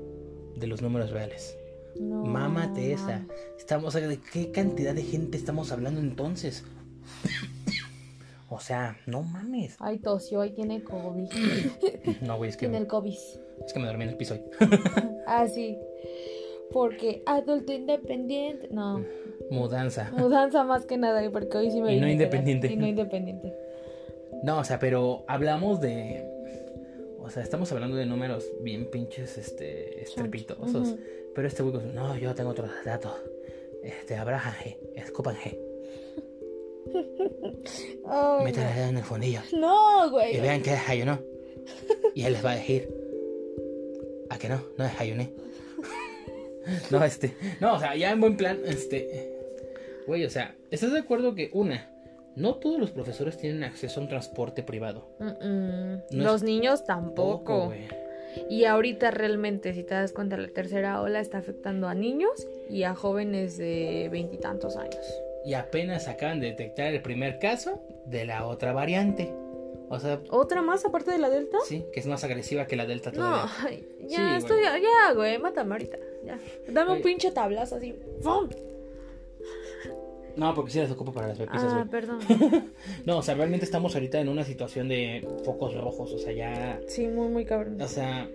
[0.57, 1.57] de los números reales.
[2.01, 3.21] No, Mámate esa.
[3.21, 3.29] mames.
[3.59, 6.65] Estamos, o sea, ¿de qué cantidad de gente estamos hablando entonces?
[8.49, 9.77] o sea, no mames.
[9.79, 11.29] Ay, tosió, ahí tiene COVID.
[12.23, 13.13] No, güey, es que, tiene el COVID.
[13.67, 14.43] es que me dormí en el piso hoy.
[15.27, 15.77] Ah, sí.
[16.73, 18.69] Porque adulto independiente.
[18.71, 19.05] No,
[19.51, 20.11] Mudanza.
[20.17, 22.73] mudanza más que nada, porque hoy sí me Y no independiente.
[22.73, 23.55] Y no independiente.
[24.43, 26.27] No, o sea, pero hablamos de.
[27.21, 30.95] O sea, estamos hablando de números bien pinches, este, estrepitosos.
[31.35, 33.13] Pero este güey, pues, no, yo tengo otros datos.
[33.83, 35.37] Este, abrajan G, escupan
[38.45, 39.41] Metan el dedo en el fondillo.
[39.53, 40.41] no, Y güey.
[40.41, 41.19] vean que desayunó.
[42.15, 42.89] Y él les va a decir.
[44.31, 44.61] ¿A que no?
[44.77, 45.31] No desayuné.
[46.91, 47.35] no, este.
[47.61, 49.35] No, o sea, ya en buen plan, este.
[50.07, 51.91] Güey, o sea, ¿estás de acuerdo que una?
[52.37, 55.09] No todos los profesores tienen acceso a un transporte privado.
[55.19, 57.73] No Los niños tampoco.
[58.49, 62.85] y ahorita realmente, si te das cuenta, la tercera ola está afectando a niños y
[62.85, 65.05] a jóvenes de veintitantos años.
[65.45, 69.33] Y apenas acaban de detectar el primer caso de la otra variante.
[69.91, 71.57] O sea, ¿Otra más aparte de la delta?
[71.67, 73.51] sí, que es más agresiva que la delta No, todavía.
[73.65, 75.97] ay, Sí, ya, estoy, ya, güey, mátame ahorita.
[76.27, 76.39] Ya.
[76.71, 77.95] Dame un pinche tablazo así.
[78.21, 78.49] ¡Fum!
[80.37, 82.21] No, porque sí las ocupo para las pepisas, Ah, perdón.
[83.07, 86.13] No, o sea, realmente estamos ahorita en una situación de focos rojos.
[86.13, 86.79] O sea, ya.
[86.87, 87.81] Sí, muy, muy cabrón.
[87.81, 88.29] O sea,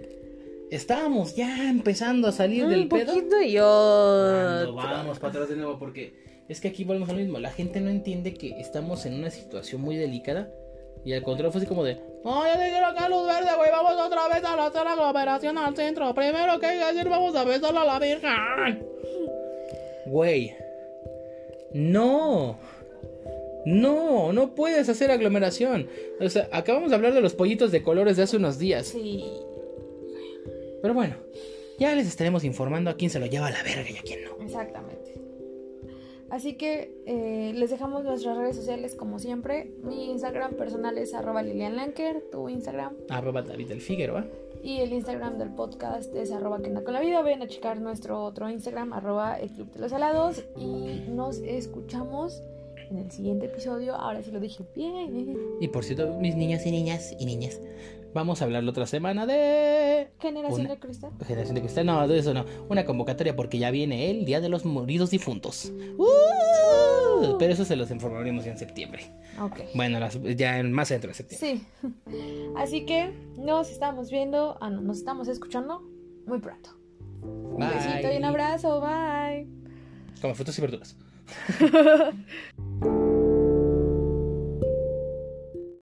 [0.70, 3.14] estábamos ya empezando a salir Un del pedo.
[3.14, 4.76] poquito y Cuando otro.
[4.76, 6.14] vamos para atrás de nuevo, porque
[6.50, 7.40] es que aquí volvemos a lo mismo.
[7.40, 10.50] La gente no entiende que estamos en una situación muy delicada.
[11.06, 13.70] Y al contrario, fue así como de: No, ya te quiero acá luz verde, güey.
[13.72, 16.14] Vamos otra vez a hacer la aglomeración al centro.
[16.14, 18.88] Primero que hay que hacer, vamos a besar a la Virgen.
[20.06, 20.56] Güey,
[21.74, 22.58] no.
[23.66, 25.90] No, no puedes hacer aglomeración.
[26.20, 28.88] O sea, acabamos de hablar de los pollitos de colores de hace unos días.
[28.88, 29.24] Sí.
[30.82, 31.16] Pero bueno,
[31.80, 34.26] ya les estaremos informando a quién se lo lleva a la verga y a quién
[34.26, 34.44] no.
[34.44, 35.23] Exactamente.
[36.34, 39.72] Así que eh, les dejamos nuestras redes sociales como siempre.
[39.84, 42.96] Mi Instagram personal es arroba Lilian Lanker, tu Instagram.
[43.10, 44.26] Arroba David del Figueroa.
[44.64, 47.22] Y el Instagram del podcast es arroba que con la vida.
[47.22, 50.44] Vayan a checar nuestro otro Instagram, arroba el club de los alados.
[50.58, 52.42] Y nos escuchamos
[52.90, 53.94] en el siguiente episodio.
[53.94, 55.38] Ahora sí lo dije bien.
[55.62, 57.62] Y por cierto, mis niñas y niñas y niñas,
[58.14, 61.12] vamos a hablar la otra semana de Generación Una- de cristal.
[61.26, 61.86] Generación de Cristal.
[61.86, 62.46] No, de eso no.
[62.70, 65.72] Una convocatoria porque ya viene el Día de los Moridos Difuntos.
[65.98, 67.38] ¡Uh!
[67.40, 69.12] Pero eso se los informaremos ya en septiembre.
[69.42, 69.60] Ok.
[69.76, 71.62] Bueno, las- ya en más dentro de septiembre.
[71.82, 71.92] Sí.
[72.58, 75.82] Así que nos estamos viendo, ah, no, nos estamos escuchando
[76.26, 76.72] muy pronto.
[77.22, 77.70] Un Bye.
[77.70, 78.82] besito y un abrazo.
[78.82, 79.48] Bye.
[80.22, 80.96] Como frutas y verduras.